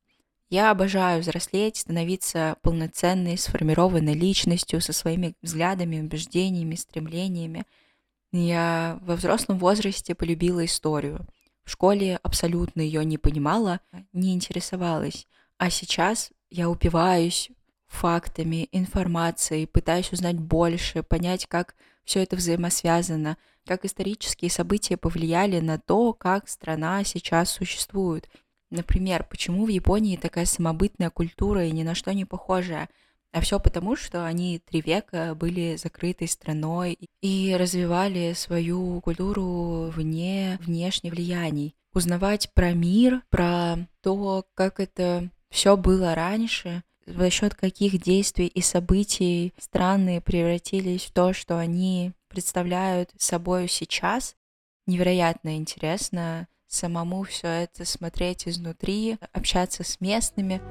Я 0.49 0.71
обожаю 0.71 1.21
взрослеть, 1.21 1.77
становиться 1.77 2.55
полноценной, 2.61 3.37
сформированной 3.37 4.13
личностью 4.13 4.79
со 4.79 4.93
своими 4.93 5.33
взглядами, 5.41 5.99
убеждениями, 5.99 6.75
стремлениями. 6.75 7.65
Я 8.31 8.99
во 9.01 9.15
взрослом 9.15 9.57
возрасте 9.57 10.15
полюбила 10.15 10.63
историю. 10.63 11.27
В 11.65 11.71
школе 11.71 12.17
абсолютно 12.23 12.79
ее 12.79 13.03
не 13.03 13.17
понимала, 13.17 13.81
не 14.13 14.33
интересовалась. 14.33 15.27
А 15.57 15.69
сейчас 15.69 16.31
я 16.49 16.69
упиваюсь 16.69 17.49
фактами, 17.87 18.67
информацией, 18.71 19.65
пытаюсь 19.65 20.11
узнать 20.11 20.39
больше, 20.39 21.03
понять, 21.03 21.45
как 21.47 21.75
все 22.03 22.23
это 22.23 22.35
взаимосвязано, 22.35 23.37
как 23.65 23.85
исторические 23.85 24.51
события 24.51 24.97
повлияли 24.97 25.59
на 25.59 25.79
то, 25.79 26.13
как 26.13 26.47
страна 26.47 27.03
сейчас 27.03 27.51
существует– 27.51 28.29
Например, 28.69 29.25
почему 29.29 29.65
в 29.65 29.69
Японии 29.69 30.17
такая 30.17 30.45
самобытная 30.45 31.09
культура 31.09 31.65
и 31.65 31.71
ни 31.71 31.83
на 31.83 31.95
что 31.95 32.13
не 32.13 32.25
похожая? 32.25 32.89
А 33.31 33.41
все 33.41 33.59
потому, 33.59 33.95
что 33.95 34.25
они 34.25 34.59
три 34.59 34.81
века 34.81 35.35
были 35.35 35.75
закрытой 35.75 36.27
страной 36.27 36.97
и 37.21 37.55
развивали 37.57 38.33
свою 38.33 38.99
культуру 39.01 39.89
вне 39.89 40.57
внешних 40.61 41.13
влияний. 41.13 41.75
Узнавать 41.93 42.51
про 42.53 42.73
мир, 42.73 43.21
про 43.29 43.77
то, 44.01 44.45
как 44.53 44.79
это 44.79 45.29
все 45.49 45.77
было 45.77 46.15
раньше, 46.15 46.83
за 47.05 47.29
счет 47.29 47.55
каких 47.55 48.01
действий 48.01 48.47
и 48.47 48.61
событий 48.61 49.53
страны 49.57 50.21
превратились 50.21 51.05
в 51.05 51.13
то, 51.13 51.33
что 51.33 51.57
они 51.57 52.11
представляют 52.27 53.11
собой 53.17 53.67
сейчас, 53.69 54.35
невероятно 54.85 55.55
интересно 55.55 56.47
самому 56.67 57.23
все 57.23 57.47
это 57.47 57.85
смотреть 57.85 58.47
изнутри, 58.47 59.17
общаться 59.31 59.83
с 59.83 60.01
местными. 60.01 60.61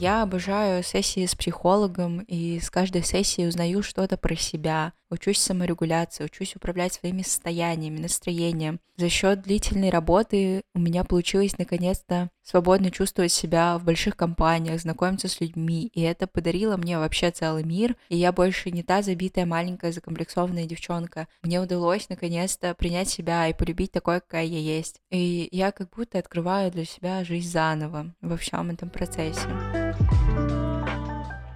Я 0.00 0.22
обожаю 0.22 0.82
сессии 0.82 1.26
с 1.26 1.34
психологом, 1.34 2.20
и 2.20 2.58
с 2.58 2.70
каждой 2.70 3.02
сессии 3.02 3.46
узнаю 3.46 3.82
что-то 3.82 4.16
про 4.16 4.34
себя, 4.34 4.94
учусь 5.10 5.38
саморегуляции, 5.38 6.24
учусь 6.24 6.56
управлять 6.56 6.94
своими 6.94 7.22
состояниями, 7.22 7.98
настроением. 7.98 8.80
За 8.96 9.08
счет 9.08 9.42
длительной 9.42 9.90
работы 9.90 10.62
у 10.74 10.78
меня 10.78 11.04
получилось 11.04 11.58
наконец-то 11.58 12.30
свободно 12.42 12.90
чувствовать 12.90 13.32
себя 13.32 13.78
в 13.78 13.84
больших 13.84 14.16
компаниях, 14.16 14.80
знакомиться 14.80 15.28
с 15.28 15.40
людьми, 15.40 15.90
и 15.94 16.00
это 16.00 16.26
подарило 16.26 16.76
мне 16.76 16.98
вообще 16.98 17.30
целый 17.30 17.64
мир, 17.64 17.96
и 18.08 18.16
я 18.16 18.32
больше 18.32 18.70
не 18.70 18.82
та 18.82 19.02
забитая 19.02 19.46
маленькая 19.46 19.92
закомплексованная 19.92 20.66
девчонка. 20.66 21.28
Мне 21.42 21.60
удалось 21.60 22.08
наконец-то 22.08 22.74
принять 22.74 23.08
себя 23.08 23.48
и 23.48 23.54
полюбить 23.54 23.92
такой, 23.92 24.20
какая 24.20 24.44
я 24.44 24.58
есть. 24.58 25.00
И 25.10 25.48
я 25.52 25.72
как 25.72 25.90
будто 25.90 26.18
открываю 26.18 26.70
для 26.70 26.84
себя 26.84 27.24
жизнь 27.24 27.50
заново 27.50 28.14
во 28.20 28.36
всем 28.36 28.70
этом 28.70 28.90
процессе. 28.90 29.89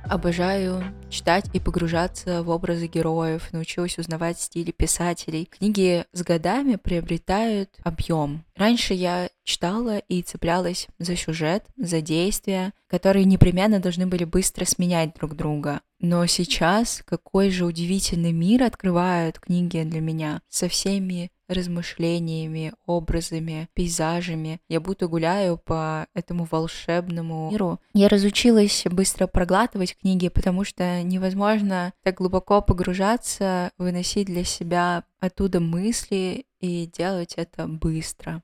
Обожаю 0.08 0.84
читать 1.08 1.46
и 1.54 1.60
погружаться 1.60 2.42
в 2.42 2.50
образы 2.50 2.86
героев, 2.86 3.52
научилась 3.52 3.98
узнавать 3.98 4.38
стили 4.38 4.70
писателей. 4.70 5.48
Книги 5.50 6.04
с 6.12 6.22
годами 6.22 6.76
приобретают 6.76 7.70
объем. 7.82 8.44
Раньше 8.54 8.94
я 8.94 9.28
читала 9.44 9.98
и 9.98 10.22
цеплялась 10.22 10.88
за 10.98 11.16
сюжет, 11.16 11.64
за 11.76 12.00
действия, 12.00 12.72
которые 12.86 13.24
непременно 13.24 13.80
должны 13.80 14.06
были 14.06 14.24
быстро 14.24 14.64
сменять 14.64 15.14
друг 15.14 15.34
друга. 15.34 15.80
Но 16.00 16.26
сейчас 16.26 17.02
какой 17.06 17.50
же 17.50 17.64
удивительный 17.64 18.32
мир 18.32 18.62
открывают 18.62 19.38
книги 19.38 19.82
для 19.82 20.00
меня 20.00 20.42
со 20.48 20.68
всеми 20.68 21.32
размышлениями, 21.48 22.72
образами, 22.86 23.68
пейзажами. 23.74 24.60
Я 24.68 24.80
будто 24.80 25.08
гуляю 25.08 25.58
по 25.58 26.06
этому 26.14 26.46
волшебному 26.50 27.50
миру. 27.50 27.80
Я 27.92 28.08
разучилась 28.08 28.84
быстро 28.90 29.26
проглатывать 29.26 29.96
книги, 29.96 30.28
потому 30.28 30.64
что 30.64 31.02
невозможно 31.02 31.92
так 32.02 32.16
глубоко 32.16 32.60
погружаться, 32.60 33.70
выносить 33.78 34.26
для 34.26 34.44
себя 34.44 35.04
оттуда 35.20 35.60
мысли 35.60 36.46
и 36.60 36.86
делать 36.86 37.34
это 37.36 37.66
быстро. 37.66 38.42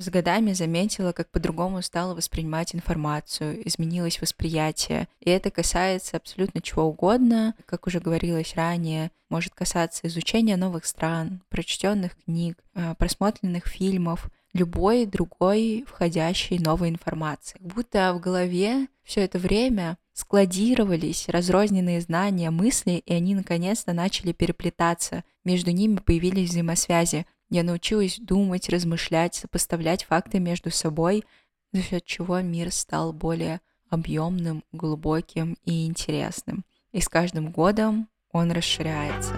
С 0.00 0.08
годами 0.08 0.54
заметила, 0.54 1.12
как 1.12 1.30
по-другому 1.30 1.82
стала 1.82 2.14
воспринимать 2.14 2.74
информацию, 2.74 3.68
изменилось 3.68 4.18
восприятие. 4.22 5.08
И 5.20 5.28
это 5.28 5.50
касается 5.50 6.16
абсолютно 6.16 6.62
чего 6.62 6.84
угодно. 6.84 7.54
Как 7.66 7.86
уже 7.86 8.00
говорилось 8.00 8.54
ранее, 8.54 9.10
может 9.28 9.52
касаться 9.54 10.06
изучения 10.06 10.56
новых 10.56 10.86
стран, 10.86 11.42
прочтенных 11.50 12.16
книг, 12.24 12.56
э, 12.74 12.94
просмотренных 12.94 13.66
фильмов, 13.66 14.30
любой 14.54 15.04
другой 15.04 15.84
входящей 15.86 16.58
новой 16.58 16.88
информации. 16.88 17.58
Будто 17.60 18.14
в 18.14 18.20
голове 18.20 18.86
все 19.04 19.20
это 19.20 19.38
время 19.38 19.98
складировались 20.14 21.28
разрозненные 21.28 22.00
знания, 22.00 22.50
мысли, 22.50 23.02
и 23.04 23.12
они 23.12 23.34
наконец-то 23.34 23.92
начали 23.92 24.32
переплетаться. 24.32 25.24
Между 25.44 25.72
ними 25.72 25.96
появились 25.96 26.48
взаимосвязи. 26.48 27.26
Я 27.50 27.64
научилась 27.64 28.18
думать, 28.20 28.68
размышлять, 28.68 29.34
сопоставлять 29.34 30.04
факты 30.04 30.38
между 30.38 30.70
собой, 30.70 31.24
за 31.72 31.82
счет 31.82 32.04
чего 32.04 32.40
мир 32.40 32.70
стал 32.72 33.12
более 33.12 33.60
объемным, 33.88 34.62
глубоким 34.70 35.56
и 35.64 35.84
интересным. 35.86 36.64
И 36.92 37.00
с 37.00 37.08
каждым 37.08 37.50
годом 37.50 38.08
он 38.30 38.52
расширяется. 38.52 39.34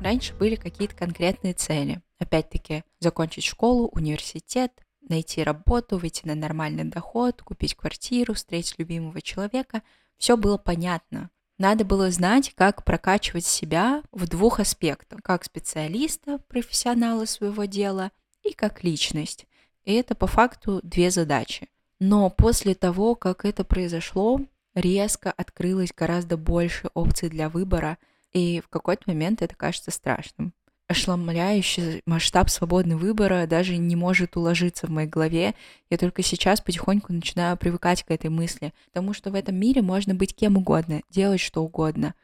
Раньше 0.00 0.34
были 0.34 0.54
какие-то 0.54 0.94
конкретные 0.94 1.54
цели. 1.54 2.00
Опять-таки, 2.18 2.84
закончить 3.00 3.44
школу, 3.44 3.88
университет, 3.92 4.72
найти 5.00 5.42
работу, 5.42 5.98
выйти 5.98 6.26
на 6.26 6.36
нормальный 6.36 6.84
доход, 6.84 7.42
купить 7.42 7.74
квартиру, 7.74 8.34
встретить 8.34 8.78
любимого 8.78 9.20
человека. 9.20 9.82
Все 10.16 10.36
было 10.36 10.58
понятно. 10.58 11.30
Надо 11.60 11.84
было 11.84 12.10
знать, 12.10 12.54
как 12.56 12.84
прокачивать 12.84 13.44
себя 13.44 14.02
в 14.12 14.26
двух 14.26 14.60
аспектах. 14.60 15.20
Как 15.22 15.44
специалиста, 15.44 16.38
профессионала 16.48 17.26
своего 17.26 17.66
дела 17.66 18.12
и 18.42 18.54
как 18.54 18.82
личность. 18.82 19.44
И 19.84 19.92
это 19.92 20.14
по 20.14 20.26
факту 20.26 20.80
две 20.82 21.10
задачи. 21.10 21.68
Но 21.98 22.30
после 22.30 22.74
того, 22.74 23.14
как 23.14 23.44
это 23.44 23.62
произошло, 23.62 24.40
резко 24.72 25.30
открылось 25.30 25.92
гораздо 25.94 26.38
больше 26.38 26.88
опций 26.94 27.28
для 27.28 27.50
выбора, 27.50 27.98
и 28.32 28.62
в 28.64 28.68
какой-то 28.68 29.02
момент 29.08 29.42
это 29.42 29.54
кажется 29.54 29.90
страшным 29.90 30.54
ошеломляющий 30.90 32.02
масштаб 32.04 32.50
свободного 32.50 32.98
выбора 32.98 33.46
даже 33.46 33.76
не 33.76 33.94
может 33.94 34.36
уложиться 34.36 34.88
в 34.88 34.90
моей 34.90 35.08
голове. 35.08 35.54
Я 35.88 35.98
только 35.98 36.24
сейчас 36.24 36.60
потихоньку 36.60 37.12
начинаю 37.12 37.56
привыкать 37.56 38.02
к 38.02 38.10
этой 38.10 38.28
мысли, 38.28 38.74
потому 38.86 39.14
что 39.14 39.30
в 39.30 39.36
этом 39.36 39.54
мире 39.54 39.82
можно 39.82 40.16
быть 40.16 40.34
кем 40.34 40.56
угодно, 40.56 41.02
делать 41.08 41.40
что 41.40 41.62
угодно. 41.62 42.14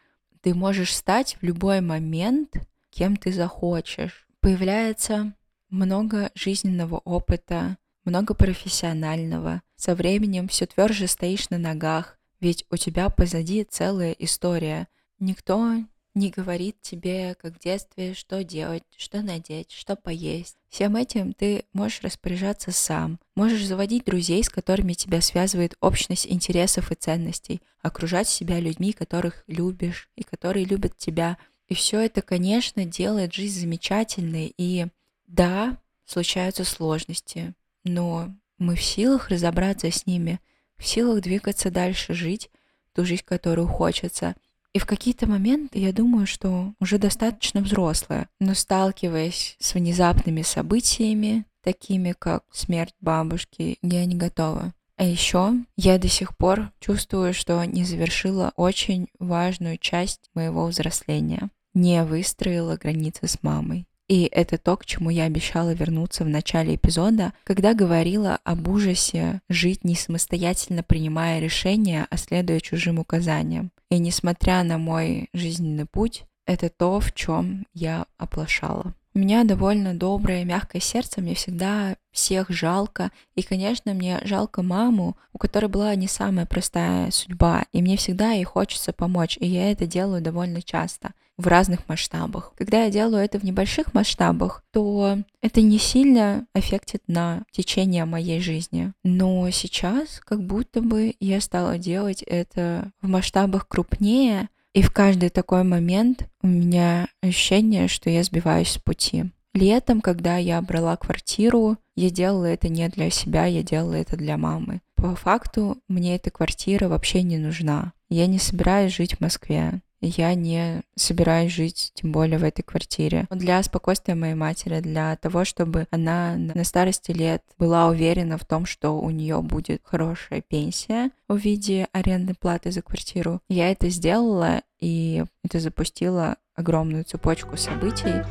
Ты 0.42 0.52
можешь 0.52 0.96
стать 0.96 1.36
в 1.40 1.44
любой 1.44 1.80
момент 1.80 2.56
кем 2.90 3.16
ты 3.16 3.32
захочешь. 3.32 4.26
Появляется 4.40 5.32
много 5.70 6.32
жизненного 6.34 6.96
опыта, 7.04 7.76
много 8.04 8.34
профессионального. 8.34 9.62
Со 9.76 9.94
временем 9.94 10.48
все 10.48 10.66
тверже 10.66 11.06
стоишь 11.06 11.50
на 11.50 11.58
ногах, 11.58 12.18
ведь 12.40 12.64
у 12.70 12.76
тебя 12.76 13.10
позади 13.10 13.62
целая 13.62 14.10
история. 14.12 14.88
Никто 15.20 15.76
не 16.16 16.30
говорит 16.30 16.80
тебе, 16.80 17.36
как 17.40 17.56
в 17.56 17.58
детстве, 17.60 18.14
что 18.14 18.42
делать, 18.42 18.82
что 18.96 19.20
надеть, 19.20 19.70
что 19.70 19.96
поесть. 19.96 20.56
Всем 20.68 20.96
этим 20.96 21.34
ты 21.34 21.64
можешь 21.74 22.00
распоряжаться 22.00 22.72
сам. 22.72 23.20
Можешь 23.34 23.66
заводить 23.66 24.06
друзей, 24.06 24.42
с 24.42 24.48
которыми 24.48 24.94
тебя 24.94 25.20
связывает 25.20 25.76
общность 25.80 26.26
интересов 26.26 26.90
и 26.90 26.94
ценностей, 26.94 27.60
окружать 27.82 28.28
себя 28.28 28.58
людьми, 28.58 28.92
которых 28.92 29.44
любишь 29.46 30.08
и 30.16 30.22
которые 30.22 30.64
любят 30.64 30.96
тебя. 30.96 31.36
И 31.68 31.74
все 31.74 32.00
это, 32.00 32.22
конечно, 32.22 32.86
делает 32.86 33.34
жизнь 33.34 33.60
замечательной. 33.60 34.54
И 34.56 34.86
да, 35.26 35.78
случаются 36.06 36.64
сложности, 36.64 37.52
но 37.84 38.34
мы 38.58 38.74
в 38.74 38.82
силах 38.82 39.28
разобраться 39.28 39.90
с 39.90 40.06
ними, 40.06 40.40
в 40.78 40.86
силах 40.86 41.20
двигаться 41.20 41.70
дальше, 41.70 42.14
жить 42.14 42.50
ту 42.94 43.04
жизнь, 43.04 43.24
которую 43.24 43.68
хочется. 43.68 44.34
И 44.76 44.78
в 44.78 44.84
какие-то 44.84 45.26
моменты 45.26 45.78
я 45.78 45.90
думаю, 45.90 46.26
что 46.26 46.74
уже 46.80 46.98
достаточно 46.98 47.62
взрослая, 47.62 48.28
но 48.40 48.52
сталкиваясь 48.52 49.56
с 49.58 49.72
внезапными 49.72 50.42
событиями, 50.42 51.46
такими 51.62 52.12
как 52.12 52.44
смерть 52.52 52.94
бабушки, 53.00 53.78
я 53.80 54.04
не 54.04 54.16
готова. 54.16 54.74
А 54.98 55.04
еще 55.04 55.54
я 55.78 55.96
до 55.96 56.08
сих 56.08 56.36
пор 56.36 56.72
чувствую, 56.78 57.32
что 57.32 57.64
не 57.64 57.84
завершила 57.84 58.52
очень 58.54 59.08
важную 59.18 59.78
часть 59.78 60.28
моего 60.34 60.66
взросления. 60.66 61.48
Не 61.72 62.04
выстроила 62.04 62.76
границы 62.76 63.28
с 63.28 63.42
мамой. 63.42 63.86
И 64.08 64.28
это 64.30 64.58
то, 64.58 64.76
к 64.76 64.84
чему 64.84 65.08
я 65.08 65.24
обещала 65.24 65.72
вернуться 65.72 66.22
в 66.22 66.28
начале 66.28 66.74
эпизода, 66.74 67.32
когда 67.44 67.72
говорила 67.72 68.40
об 68.44 68.68
ужасе 68.68 69.40
жить 69.48 69.84
не 69.84 69.94
самостоятельно 69.94 70.82
принимая 70.82 71.40
решения, 71.40 72.06
а 72.10 72.18
следуя 72.18 72.60
чужим 72.60 72.98
указаниям. 72.98 73.70
И 73.90 73.98
несмотря 73.98 74.62
на 74.62 74.78
мой 74.78 75.28
жизненный 75.32 75.86
путь, 75.86 76.24
это 76.46 76.68
то, 76.68 77.00
в 77.00 77.12
чем 77.12 77.66
я 77.74 78.06
оплошала. 78.18 78.94
У 79.14 79.18
меня 79.18 79.44
довольно 79.44 79.94
доброе, 79.94 80.44
мягкое 80.44 80.80
сердце, 80.80 81.22
мне 81.22 81.34
всегда 81.34 81.96
всех 82.12 82.50
жалко. 82.50 83.10
И, 83.34 83.42
конечно, 83.42 83.94
мне 83.94 84.20
жалко 84.24 84.62
маму, 84.62 85.16
у 85.32 85.38
которой 85.38 85.68
была 85.68 85.94
не 85.94 86.06
самая 86.06 86.44
простая 86.44 87.10
судьба, 87.10 87.64
и 87.72 87.80
мне 87.80 87.96
всегда 87.96 88.32
ей 88.32 88.44
хочется 88.44 88.92
помочь, 88.92 89.38
и 89.40 89.46
я 89.46 89.70
это 89.72 89.86
делаю 89.86 90.20
довольно 90.20 90.60
часто 90.60 91.14
в 91.38 91.46
разных 91.46 91.88
масштабах. 91.88 92.52
Когда 92.56 92.84
я 92.84 92.90
делаю 92.90 93.24
это 93.24 93.38
в 93.38 93.44
небольших 93.44 93.94
масштабах, 93.94 94.62
то 94.72 95.18
это 95.42 95.60
не 95.60 95.78
сильно 95.78 96.46
аффектит 96.54 97.02
на 97.06 97.44
течение 97.50 98.04
моей 98.04 98.40
жизни. 98.40 98.92
Но 99.04 99.48
сейчас 99.50 100.20
как 100.24 100.42
будто 100.42 100.80
бы 100.80 101.14
я 101.20 101.40
стала 101.40 101.78
делать 101.78 102.22
это 102.22 102.90
в 103.00 103.08
масштабах 103.08 103.68
крупнее, 103.68 104.48
и 104.72 104.82
в 104.82 104.92
каждый 104.92 105.30
такой 105.30 105.62
момент 105.62 106.28
у 106.42 106.48
меня 106.48 107.08
ощущение, 107.22 107.88
что 107.88 108.10
я 108.10 108.22
сбиваюсь 108.22 108.72
с 108.72 108.78
пути. 108.78 109.24
Летом, 109.54 110.02
когда 110.02 110.36
я 110.36 110.60
брала 110.60 110.96
квартиру, 110.98 111.78
я 111.94 112.10
делала 112.10 112.44
это 112.44 112.68
не 112.68 112.86
для 112.90 113.08
себя, 113.08 113.46
я 113.46 113.62
делала 113.62 113.94
это 113.94 114.14
для 114.16 114.36
мамы. 114.36 114.82
По 114.96 115.14
факту 115.14 115.78
мне 115.88 116.16
эта 116.16 116.30
квартира 116.30 116.88
вообще 116.88 117.22
не 117.22 117.38
нужна. 117.38 117.94
Я 118.10 118.26
не 118.26 118.38
собираюсь 118.38 118.94
жить 118.94 119.16
в 119.16 119.20
Москве 119.20 119.80
я 120.00 120.34
не 120.34 120.82
собираюсь 120.96 121.52
жить, 121.52 121.92
тем 121.94 122.12
более 122.12 122.38
в 122.38 122.44
этой 122.44 122.62
квартире. 122.62 123.26
Для 123.30 123.62
спокойствия 123.62 124.14
моей 124.14 124.34
матери, 124.34 124.80
для 124.80 125.16
того, 125.16 125.44
чтобы 125.44 125.86
она 125.90 126.36
на 126.36 126.64
старости 126.64 127.12
лет 127.12 127.42
была 127.58 127.88
уверена 127.88 128.38
в 128.38 128.44
том, 128.44 128.66
что 128.66 128.98
у 128.98 129.10
нее 129.10 129.40
будет 129.42 129.80
хорошая 129.84 130.42
пенсия 130.42 131.10
в 131.28 131.36
виде 131.36 131.88
арендной 131.92 132.34
платы 132.34 132.70
за 132.70 132.82
квартиру, 132.82 133.40
я 133.48 133.70
это 133.70 133.88
сделала, 133.88 134.62
и 134.78 135.24
это 135.42 135.60
запустило 135.60 136.36
огромную 136.54 137.04
цепочку 137.04 137.56
событий. 137.56 138.24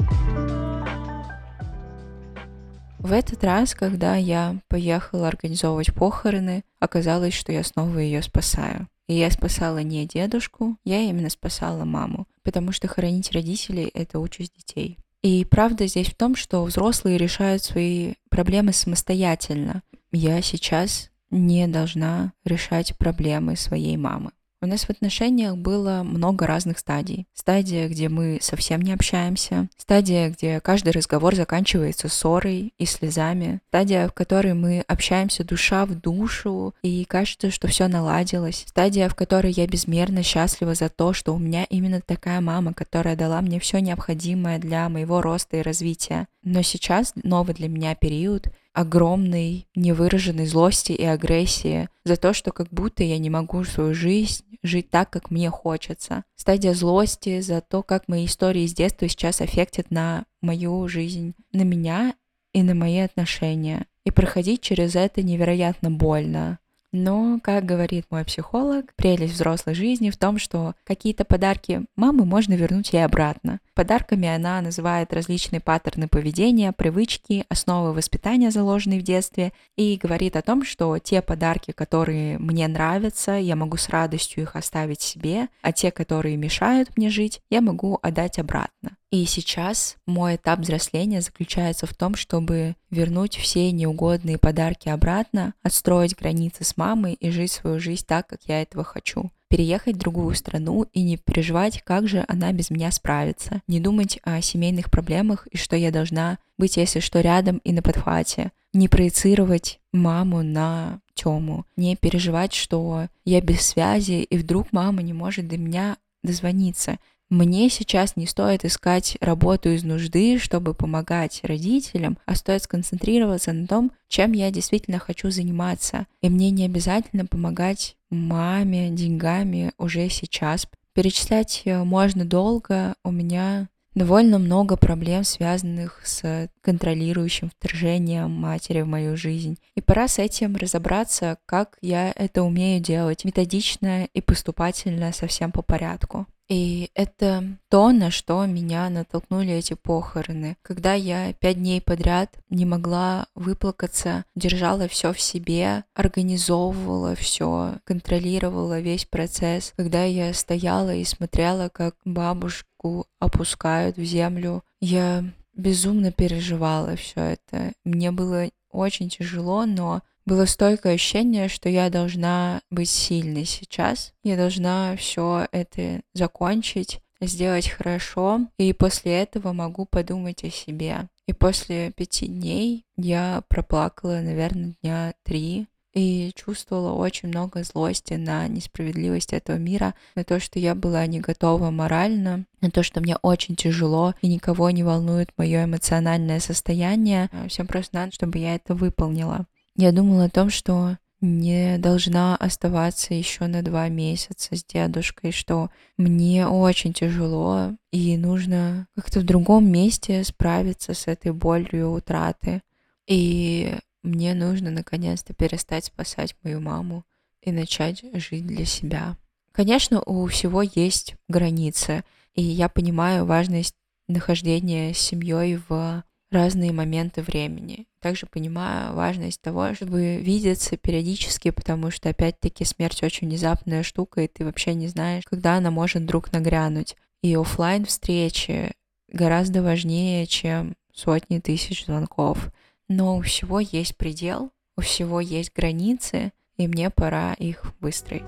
В 2.99 3.11
этот 3.11 3.43
раз, 3.43 3.75
когда 3.75 4.15
я 4.15 4.59
поехала 4.67 5.27
организовывать 5.27 5.93
похороны, 5.93 6.63
оказалось, 6.79 7.35
что 7.35 7.51
я 7.51 7.63
снова 7.63 7.99
ее 7.99 8.23
спасаю. 8.23 8.87
И 9.07 9.13
я 9.13 9.29
спасала 9.29 9.79
не 9.79 10.05
дедушку, 10.05 10.77
я 10.83 11.01
именно 11.01 11.29
спасала 11.29 11.85
маму, 11.85 12.27
потому 12.43 12.71
что 12.71 12.87
хоронить 12.87 13.31
родителей— 13.31 13.91
это 13.93 14.19
участь 14.19 14.55
детей. 14.55 14.97
И 15.21 15.45
правда 15.45 15.87
здесь 15.87 16.09
в 16.09 16.15
том, 16.15 16.35
что 16.35 16.63
взрослые 16.63 17.17
решают 17.17 17.63
свои 17.63 18.13
проблемы 18.29 18.73
самостоятельно. 18.73 19.83
Я 20.11 20.41
сейчас 20.41 21.09
не 21.31 21.67
должна 21.67 22.33
решать 22.43 22.97
проблемы 22.97 23.55
своей 23.55 23.97
мамы. 23.97 24.31
У 24.65 24.67
нас 24.67 24.85
в 24.85 24.89
отношениях 24.89 25.57
было 25.57 26.01
много 26.01 26.47
разных 26.47 26.79
стадий. 26.79 27.27
Стадия, 27.35 27.87
где 27.87 28.09
мы 28.09 28.39
совсем 28.41 28.81
не 28.81 28.93
общаемся. 28.93 29.69
Стадия, 29.77 30.31
где 30.31 30.59
каждый 30.59 30.89
разговор 30.89 31.35
заканчивается 31.35 32.09
ссорой 32.09 32.73
и 32.79 32.85
слезами. 32.87 33.61
Стадия, 33.67 34.07
в 34.07 34.13
которой 34.13 34.55
мы 34.55 34.83
общаемся 34.87 35.43
душа 35.43 35.85
в 35.85 35.93
душу 35.93 36.73
и 36.81 37.05
кажется, 37.05 37.51
что 37.51 37.67
все 37.67 37.87
наладилось. 37.87 38.63
Стадия, 38.67 39.07
в 39.07 39.13
которой 39.13 39.51
я 39.51 39.67
безмерно 39.67 40.23
счастлива 40.23 40.73
за 40.73 40.89
то, 40.89 41.13
что 41.13 41.35
у 41.35 41.37
меня 41.37 41.65
именно 41.65 42.01
такая 42.01 42.41
мама, 42.41 42.73
которая 42.73 43.15
дала 43.15 43.41
мне 43.41 43.59
все 43.59 43.77
необходимое 43.77 44.57
для 44.57 44.89
моего 44.89 45.21
роста 45.21 45.57
и 45.57 45.61
развития. 45.61 46.27
Но 46.41 46.63
сейчас 46.63 47.13
новый 47.23 47.53
для 47.53 47.69
меня 47.69 47.93
период, 47.93 48.47
огромной 48.75 49.67
невыраженной 49.73 50.45
злости 50.45 50.91
и 50.91 51.03
агрессии 51.03 51.87
за 52.03 52.17
то, 52.17 52.33
что 52.33 52.51
как 52.51 52.67
будто 52.71 53.03
я 53.03 53.17
не 53.17 53.29
могу 53.29 53.63
свою 53.63 53.93
жизнь 53.93 54.43
жить 54.63 54.89
так, 54.89 55.09
как 55.09 55.31
мне 55.31 55.49
хочется. 55.49 56.25
Стадия 56.35 56.73
злости 56.73 57.39
за 57.39 57.61
то, 57.61 57.83
как 57.83 58.09
мои 58.09 58.25
истории 58.25 58.67
с 58.67 58.73
детства 58.73 59.07
сейчас 59.07 59.39
аффектят 59.39 59.91
на 59.91 60.25
мою 60.41 60.87
жизнь, 60.89 61.35
на 61.53 61.61
меня 61.61 62.15
и 62.53 62.63
на 62.63 62.75
мои 62.75 62.99
отношения. 62.99 63.85
И 64.03 64.11
проходить 64.11 64.61
через 64.61 64.95
это 64.95 65.23
невероятно 65.23 65.89
больно. 65.89 66.59
Но, 66.97 67.41
как 67.43 67.65
говорит 67.65 68.05
мой 68.09 68.23
психолог, 68.23 68.93
прелесть 68.95 69.33
взрослой 69.33 69.73
жизни 69.75 70.11
в 70.11 70.15
том, 70.17 70.39
что 70.39 70.75
какие-то 70.85 71.25
подарки 71.25 71.85
мамы 71.97 72.23
можно 72.23 72.53
вернуть 72.53 72.93
ей 72.93 73.03
обратно. 73.03 73.59
Подарками 73.73 74.29
она 74.29 74.61
называет 74.61 75.11
различные 75.13 75.59
паттерны 75.59 76.07
поведения, 76.07 76.71
привычки, 76.71 77.43
основы 77.49 77.91
воспитания, 77.91 78.49
заложенные 78.49 79.01
в 79.01 79.03
детстве, 79.03 79.51
и 79.75 79.99
говорит 80.01 80.37
о 80.37 80.41
том, 80.41 80.63
что 80.63 80.97
те 80.97 81.21
подарки, 81.21 81.71
которые 81.71 82.39
мне 82.39 82.65
нравятся, 82.69 83.33
я 83.33 83.57
могу 83.57 83.75
с 83.75 83.89
радостью 83.89 84.43
их 84.43 84.55
оставить 84.55 85.01
себе, 85.01 85.49
а 85.61 85.73
те, 85.73 85.91
которые 85.91 86.37
мешают 86.37 86.95
мне 86.95 87.09
жить, 87.09 87.41
я 87.49 87.59
могу 87.59 87.99
отдать 88.01 88.39
обратно. 88.39 88.95
И 89.15 89.23
сейчас 89.27 89.95
мой 90.05 90.35
этап 90.35 90.59
взросления 90.59 91.21
заключается 91.21 91.85
в 91.85 91.93
том, 91.93 92.15
чтобы 92.15 92.75
вернуть 92.91 93.37
все 93.37 93.71
неугодные 93.71 94.37
подарки 94.37 94.89
обратно, 94.89 95.53
отстроить 95.63 96.17
границы 96.17 96.65
с 96.65 96.75
мамой 96.75 97.13
и 97.13 97.29
жить 97.29 97.53
свою 97.53 97.79
жизнь 97.79 98.03
так, 98.05 98.27
как 98.27 98.41
я 98.47 98.61
этого 98.61 98.83
хочу. 98.83 99.31
Переехать 99.47 99.95
в 99.95 99.99
другую 99.99 100.35
страну 100.35 100.85
и 100.91 101.01
не 101.01 101.15
переживать, 101.15 101.81
как 101.83 102.09
же 102.09 102.25
она 102.27 102.51
без 102.51 102.69
меня 102.69 102.91
справится, 102.91 103.61
не 103.69 103.79
думать 103.79 104.19
о 104.23 104.41
семейных 104.41 104.91
проблемах 104.91 105.47
и 105.47 105.55
что 105.55 105.77
я 105.77 105.91
должна 105.91 106.37
быть, 106.57 106.75
если 106.75 106.99
что, 106.99 107.21
рядом 107.21 107.59
и 107.59 107.71
на 107.71 107.81
подхвате, 107.81 108.51
не 108.73 108.89
проецировать 108.89 109.79
маму 109.93 110.43
на 110.43 110.99
Тему, 111.13 111.65
не 111.77 111.95
переживать, 111.95 112.51
что 112.53 113.07
я 113.23 113.39
без 113.39 113.61
связи, 113.61 114.23
и 114.23 114.37
вдруг 114.37 114.73
мама 114.73 115.01
не 115.03 115.13
может 115.13 115.47
до 115.47 115.57
меня 115.57 115.95
дозвониться. 116.21 116.97
Мне 117.29 117.69
сейчас 117.69 118.15
не 118.15 118.27
стоит 118.27 118.65
искать 118.65 119.17
работу 119.19 119.69
из 119.69 119.83
нужды, 119.83 120.37
чтобы 120.37 120.75
помогать 120.75 121.39
родителям, 121.43 122.19
а 122.25 122.35
стоит 122.35 122.63
сконцентрироваться 122.63 123.51
на 123.51 123.65
том, 123.65 123.91
чем 124.07 124.33
я 124.33 124.51
действительно 124.51 124.99
хочу 124.99 125.31
заниматься. 125.31 126.05
И 126.21 126.29
мне 126.29 126.51
не 126.51 126.65
обязательно 126.65 127.25
помогать 127.25 127.97
маме 128.11 128.91
деньгами 128.91 129.71
уже 129.79 130.07
сейчас. 130.09 130.67
Перечислять 130.93 131.63
э, 131.65 131.83
можно 131.83 132.25
долго. 132.25 132.93
У 133.03 133.11
меня 133.11 133.69
довольно 133.95 134.37
много 134.37 134.77
проблем, 134.77 135.23
связанных 135.23 136.01
с 136.05 136.47
контролирующим 136.61 137.49
вторжением 137.49 138.29
матери 138.29 138.81
в 138.81 138.87
мою 138.87 139.17
жизнь. 139.17 139.57
И 139.73 139.81
пора 139.81 140.07
с 140.07 140.19
этим 140.19 140.55
разобраться, 140.55 141.37
как 141.47 141.79
я 141.81 142.11
это 142.15 142.43
умею 142.43 142.81
делать 142.81 143.25
методично 143.25 144.05
и 144.05 144.21
поступательно 144.21 145.11
совсем 145.11 145.51
по 145.51 145.63
порядку. 145.63 146.27
И 146.47 146.91
это 146.93 147.57
то, 147.69 147.91
на 147.91 148.11
что 148.11 148.45
меня 148.45 148.89
натолкнули 148.89 149.53
эти 149.53 149.73
похороны. 149.73 150.57
Когда 150.61 150.93
я 150.93 151.33
пять 151.33 151.57
дней 151.57 151.81
подряд 151.81 152.37
не 152.49 152.65
могла 152.65 153.27
выплакаться, 153.33 154.25
держала 154.35 154.87
все 154.87 155.11
в 155.11 155.19
себе, 155.19 155.85
организовывала 155.95 157.15
все, 157.15 157.79
контролировала 157.83 158.79
весь 158.79 159.05
процесс. 159.05 159.73
Когда 159.75 160.03
я 160.03 160.33
стояла 160.33 160.93
и 160.93 161.03
смотрела, 161.03 161.69
как 161.69 161.95
бабушку 162.05 163.07
опускают 163.19 163.97
в 163.97 164.03
землю, 164.03 164.63
я 164.81 165.23
безумно 165.55 166.11
переживала 166.11 166.95
все 166.95 167.21
это. 167.21 167.73
Мне 167.83 168.11
было 168.11 168.49
очень 168.71 169.09
тяжело, 169.09 169.65
но 169.65 170.01
было 170.25 170.45
стойкое 170.45 170.95
ощущение, 170.95 171.47
что 171.47 171.69
я 171.69 171.89
должна 171.89 172.61
быть 172.69 172.89
сильной 172.89 173.45
сейчас. 173.45 174.13
Я 174.23 174.37
должна 174.37 174.95
все 174.97 175.47
это 175.51 176.01
закончить. 176.13 176.99
сделать 177.21 177.69
хорошо, 177.69 178.41
и 178.57 178.73
после 178.73 179.21
этого 179.21 179.53
могу 179.53 179.85
подумать 179.85 180.43
о 180.43 180.49
себе. 180.49 181.07
И 181.27 181.33
после 181.33 181.91
пяти 181.91 182.27
дней 182.27 182.85
я 182.97 183.41
проплакала, 183.47 184.19
наверное, 184.21 184.75
дня 184.83 185.13
три, 185.23 185.67
и 185.93 186.33
чувствовала 186.35 186.91
очень 186.91 187.29
много 187.29 187.63
злости 187.63 188.15
на 188.15 188.47
несправедливость 188.49 189.31
этого 189.31 189.55
мира, 189.55 189.95
на 190.15 190.25
то, 190.25 190.41
что 190.41 190.59
я 190.59 190.75
была 190.75 191.05
не 191.07 191.21
готова 191.21 191.71
морально, 191.71 192.45
на 192.59 192.69
то, 192.69 192.83
что 192.83 192.99
мне 192.99 193.15
очень 193.21 193.55
тяжело 193.55 194.13
и 194.21 194.27
никого 194.27 194.69
не 194.71 194.83
волнует 194.83 195.29
мое 195.37 195.63
эмоциональное 195.63 196.41
состояние. 196.41 197.29
Всем 197.47 197.65
просто 197.65 197.95
надо, 197.95 198.11
чтобы 198.11 198.39
я 198.39 198.55
это 198.55 198.75
выполнила. 198.75 199.45
Я 199.75 199.91
думала 199.91 200.25
о 200.25 200.29
том, 200.29 200.49
что 200.49 200.97
не 201.21 201.77
должна 201.77 202.35
оставаться 202.35 203.13
еще 203.13 203.47
на 203.47 203.61
два 203.61 203.89
месяца 203.89 204.55
с 204.55 204.63
дедушкой, 204.63 205.31
что 205.31 205.69
мне 205.97 206.47
очень 206.47 206.93
тяжело 206.93 207.71
и 207.91 208.17
нужно 208.17 208.87
как-то 208.95 209.19
в 209.19 209.23
другом 209.23 209.69
месте 209.69 210.23
справиться 210.23 210.93
с 210.93 211.07
этой 211.07 211.31
болью 211.31 211.91
утраты. 211.91 212.61
И 213.07 213.75
мне 214.03 214.33
нужно 214.33 214.71
наконец-то 214.71 215.33
перестать 215.33 215.85
спасать 215.85 216.35
мою 216.43 216.61
маму 216.61 217.05
и 217.41 217.51
начать 217.51 218.03
жить 218.13 218.45
для 218.45 218.65
себя. 218.65 219.17
Конечно, 219.51 220.01
у 220.01 220.25
всего 220.27 220.61
есть 220.61 221.15
границы, 221.27 222.03
и 222.33 222.41
я 222.41 222.69
понимаю 222.69 223.25
важность 223.25 223.75
нахождения 224.07 224.93
с 224.93 224.99
семьей 224.99 225.59
в 225.67 226.03
разные 226.31 226.71
моменты 226.71 227.21
времени. 227.21 227.87
Также 227.99 228.25
понимаю 228.25 228.93
важность 228.93 229.41
того, 229.41 229.73
чтобы 229.73 230.17
видеться 230.17 230.77
периодически, 230.77 231.51
потому 231.51 231.91
что, 231.91 232.09
опять-таки, 232.09 232.65
смерть 232.65 233.03
очень 233.03 233.27
внезапная 233.27 233.83
штука, 233.83 234.21
и 234.21 234.27
ты 234.27 234.45
вообще 234.45 234.73
не 234.73 234.87
знаешь, 234.87 235.23
когда 235.25 235.55
она 235.55 235.71
может 235.71 236.03
вдруг 236.03 236.31
нагрянуть. 236.31 236.95
И 237.21 237.35
офлайн 237.35 237.85
встречи 237.85 238.71
гораздо 239.07 239.61
важнее, 239.61 240.25
чем 240.27 240.75
сотни 240.93 241.39
тысяч 241.39 241.85
звонков. 241.85 242.51
Но 242.87 243.17
у 243.17 243.21
всего 243.21 243.59
есть 243.59 243.97
предел, 243.97 244.51
у 244.77 244.81
всего 244.81 245.19
есть 245.19 245.53
границы, 245.55 246.31
и 246.57 246.67
мне 246.67 246.89
пора 246.89 247.33
их 247.33 247.63
выстроить. 247.79 248.23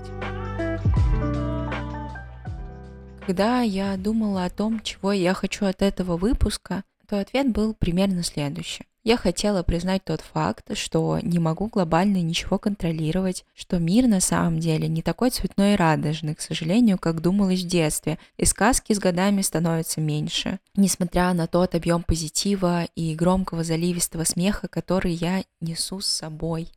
Когда 3.26 3.60
я 3.60 3.96
думала 3.98 4.46
о 4.46 4.50
том, 4.50 4.80
чего 4.80 5.12
я 5.12 5.34
хочу 5.34 5.66
от 5.66 5.82
этого 5.82 6.16
выпуска, 6.16 6.82
то 7.08 7.18
ответ 7.18 7.50
был 7.50 7.74
примерно 7.74 8.22
следующий. 8.22 8.84
Я 9.02 9.16
хотела 9.16 9.62
признать 9.62 10.04
тот 10.04 10.20
факт, 10.20 10.76
что 10.76 11.18
не 11.22 11.38
могу 11.38 11.68
глобально 11.68 12.20
ничего 12.20 12.58
контролировать, 12.58 13.46
что 13.54 13.78
мир 13.78 14.06
на 14.06 14.20
самом 14.20 14.58
деле 14.58 14.86
не 14.86 15.00
такой 15.00 15.30
цветной 15.30 15.72
и 15.72 15.76
радужный, 15.76 16.34
к 16.34 16.42
сожалению, 16.42 16.98
как 16.98 17.22
думалось 17.22 17.62
в 17.62 17.66
детстве, 17.66 18.18
и 18.36 18.44
сказки 18.44 18.92
с 18.92 18.98
годами 18.98 19.40
становятся 19.40 20.02
меньше. 20.02 20.58
Несмотря 20.76 21.32
на 21.32 21.46
тот 21.46 21.74
объем 21.74 22.02
позитива 22.02 22.84
и 22.96 23.14
громкого 23.14 23.64
заливистого 23.64 24.24
смеха, 24.24 24.68
который 24.68 25.12
я 25.12 25.42
несу 25.62 26.00
с 26.00 26.06
собой. 26.06 26.70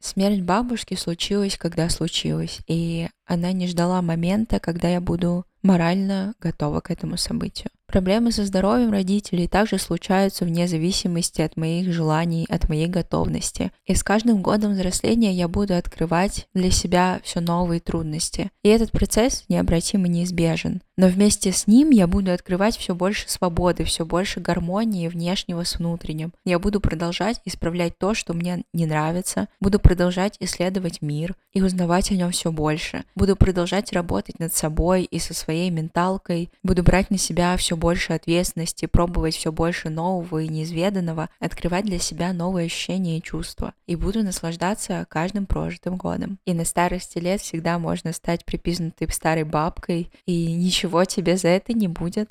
Смерть 0.00 0.40
бабушки 0.40 0.94
случилась, 0.94 1.56
когда 1.56 1.88
случилась, 1.90 2.58
и 2.66 3.08
она 3.24 3.52
не 3.52 3.68
ждала 3.68 4.02
момента, 4.02 4.58
когда 4.58 4.88
я 4.88 5.00
буду 5.00 5.46
морально 5.62 6.34
готова 6.40 6.80
к 6.80 6.90
этому 6.90 7.16
событию. 7.16 7.70
Проблемы 7.86 8.32
со 8.32 8.44
здоровьем 8.44 8.90
родителей 8.90 9.46
также 9.46 9.78
случаются 9.78 10.44
вне 10.44 10.66
зависимости 10.66 11.40
от 11.40 11.56
моих 11.56 11.92
желаний, 11.92 12.44
от 12.48 12.68
моей 12.68 12.88
готовности. 12.88 13.70
И 13.86 13.94
с 13.94 14.02
каждым 14.02 14.42
годом 14.42 14.72
взросления 14.72 15.32
я 15.32 15.46
буду 15.46 15.74
открывать 15.76 16.48
для 16.52 16.70
себя 16.72 17.20
все 17.22 17.40
новые 17.40 17.80
трудности. 17.80 18.50
И 18.62 18.68
этот 18.68 18.90
процесс 18.90 19.44
необратимо 19.48 20.08
неизбежен. 20.08 20.82
Но 20.96 21.08
вместе 21.08 21.52
с 21.52 21.66
ним 21.66 21.90
я 21.90 22.06
буду 22.06 22.32
открывать 22.32 22.76
все 22.78 22.94
больше 22.94 23.28
свободы, 23.28 23.84
все 23.84 24.06
больше 24.06 24.40
гармонии 24.40 25.08
внешнего 25.08 25.62
с 25.64 25.76
внутренним. 25.76 26.32
Я 26.44 26.58
буду 26.58 26.80
продолжать 26.80 27.40
исправлять 27.44 27.98
то, 27.98 28.14
что 28.14 28.32
мне 28.32 28.64
не 28.72 28.86
нравится, 28.86 29.48
буду 29.60 29.78
продолжать 29.78 30.36
исследовать 30.40 31.02
мир 31.02 31.34
и 31.52 31.60
узнавать 31.60 32.10
о 32.10 32.14
нем 32.14 32.30
все 32.30 32.50
больше. 32.50 33.04
Буду 33.14 33.36
продолжать 33.36 33.92
работать 33.92 34.38
над 34.38 34.54
собой 34.54 35.02
и 35.02 35.18
со 35.18 35.34
своей 35.34 35.68
менталкой, 35.68 36.50
буду 36.62 36.82
брать 36.82 37.10
на 37.10 37.18
себя 37.18 37.54
все 37.58 37.76
больше 37.76 38.14
ответственности, 38.14 38.86
пробовать 38.86 39.36
все 39.36 39.52
больше 39.52 39.90
нового 39.90 40.38
и 40.38 40.48
неизведанного, 40.48 41.28
открывать 41.40 41.84
для 41.84 41.98
себя 41.98 42.32
новые 42.32 42.66
ощущения 42.66 43.18
и 43.18 43.22
чувства. 43.22 43.74
И 43.86 43.96
буду 43.96 44.22
наслаждаться 44.22 45.06
каждым 45.10 45.44
прожитым 45.44 45.96
годом. 45.96 46.38
И 46.46 46.54
на 46.54 46.64
старости 46.64 47.18
лет 47.18 47.42
всегда 47.42 47.78
можно 47.78 48.14
стать 48.14 48.46
припизнутой 48.46 49.08
старой 49.10 49.44
бабкой 49.44 50.10
и 50.24 50.52
ничего 50.52 50.85
ничего 50.86 51.04
тебе 51.04 51.36
за 51.36 51.48
это 51.48 51.72
не 51.72 51.88
будет. 51.88 52.30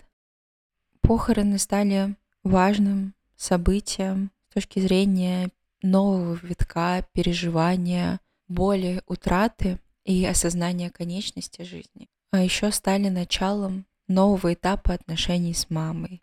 Похороны 1.01 1.59
стали 1.59 2.15
важным 2.43 3.13
событием 3.35 4.31
с 4.49 4.53
точки 4.53 4.79
зрения 4.79 5.49
нового 5.81 6.39
витка 6.41 7.05
переживания, 7.11 8.19
боли, 8.47 9.01
утраты 9.07 9.79
и 10.05 10.25
осознания 10.25 10.89
конечности 10.89 11.63
жизни. 11.63 12.07
А 12.31 12.41
еще 12.41 12.71
стали 12.71 13.09
началом 13.09 13.85
нового 14.07 14.53
этапа 14.53 14.93
отношений 14.93 15.53
с 15.53 15.69
мамой. 15.69 16.21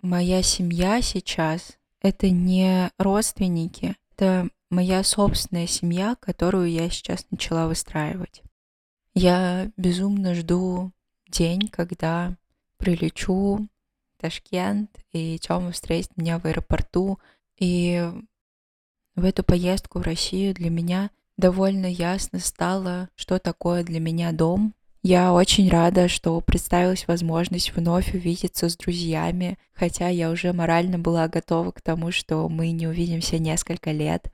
Моя 0.00 0.42
семья 0.42 1.02
сейчас— 1.02 1.76
это 2.00 2.30
не 2.30 2.90
родственники, 2.98 3.96
это 4.12 4.48
моя 4.70 5.04
собственная 5.04 5.66
семья, 5.66 6.16
которую 6.18 6.70
я 6.70 6.88
сейчас 6.88 7.26
начала 7.30 7.66
выстраивать. 7.66 8.42
Я 9.14 9.70
безумно 9.76 10.34
жду 10.34 10.93
день, 11.34 11.68
когда 11.68 12.36
прилечу 12.76 13.56
в 13.56 14.20
Ташкент, 14.20 14.90
и 15.12 15.38
Тёма 15.38 15.72
встретит 15.72 16.16
меня 16.16 16.38
в 16.38 16.44
аэропорту. 16.44 17.18
И 17.58 18.10
в 19.16 19.24
эту 19.24 19.42
поездку 19.44 19.98
в 19.98 20.02
Россию 20.02 20.54
для 20.54 20.70
меня 20.70 21.10
довольно 21.36 21.86
ясно 21.86 22.38
стало, 22.38 23.08
что 23.16 23.38
такое 23.38 23.82
для 23.84 24.00
меня 24.00 24.32
дом. 24.32 24.74
Я 25.02 25.34
очень 25.34 25.68
рада, 25.68 26.08
что 26.08 26.40
представилась 26.40 27.06
возможность 27.06 27.74
вновь 27.76 28.14
увидеться 28.14 28.70
с 28.70 28.76
друзьями, 28.76 29.58
хотя 29.74 30.08
я 30.08 30.30
уже 30.30 30.54
морально 30.54 30.98
была 30.98 31.28
готова 31.28 31.72
к 31.72 31.82
тому, 31.82 32.10
что 32.10 32.48
мы 32.48 32.70
не 32.70 32.86
увидимся 32.86 33.38
несколько 33.38 33.92
лет. 33.92 34.32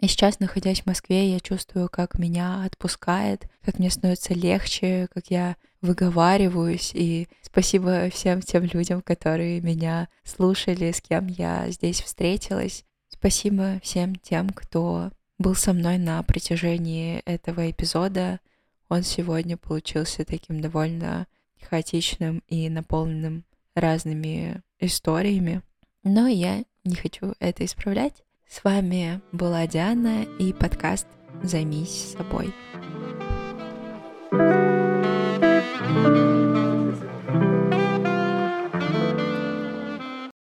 И 0.00 0.08
сейчас, 0.08 0.40
находясь 0.40 0.82
в 0.82 0.86
Москве, 0.86 1.30
я 1.32 1.40
чувствую, 1.40 1.88
как 1.88 2.18
меня 2.18 2.64
отпускает, 2.64 3.46
как 3.62 3.78
мне 3.78 3.90
становится 3.90 4.34
легче, 4.34 5.08
как 5.14 5.28
я 5.28 5.56
выговариваюсь. 5.80 6.92
И 6.94 7.28
спасибо 7.42 8.10
всем 8.10 8.42
тем 8.42 8.64
людям, 8.64 9.02
которые 9.02 9.60
меня 9.60 10.08
слушали, 10.24 10.90
с 10.92 11.00
кем 11.00 11.28
я 11.28 11.70
здесь 11.70 12.00
встретилась. 12.00 12.84
Спасибо 13.08 13.80
всем 13.82 14.16
тем, 14.16 14.50
кто 14.50 15.10
был 15.38 15.54
со 15.54 15.72
мной 15.72 15.98
на 15.98 16.22
протяжении 16.22 17.20
этого 17.20 17.70
эпизода. 17.70 18.40
Он 18.88 19.02
сегодня 19.02 19.56
получился 19.56 20.24
таким 20.24 20.60
довольно 20.60 21.26
хаотичным 21.62 22.42
и 22.48 22.68
наполненным 22.68 23.44
разными 23.74 24.62
историями. 24.78 25.62
Но 26.02 26.26
я 26.26 26.64
не 26.84 26.94
хочу 26.94 27.34
это 27.40 27.64
исправлять. 27.64 28.22
С 28.54 28.62
вами 28.62 29.20
была 29.32 29.66
Диана 29.66 30.22
и 30.38 30.52
подкаст 30.52 31.08
«Займись 31.42 32.14
собой». 32.16 32.54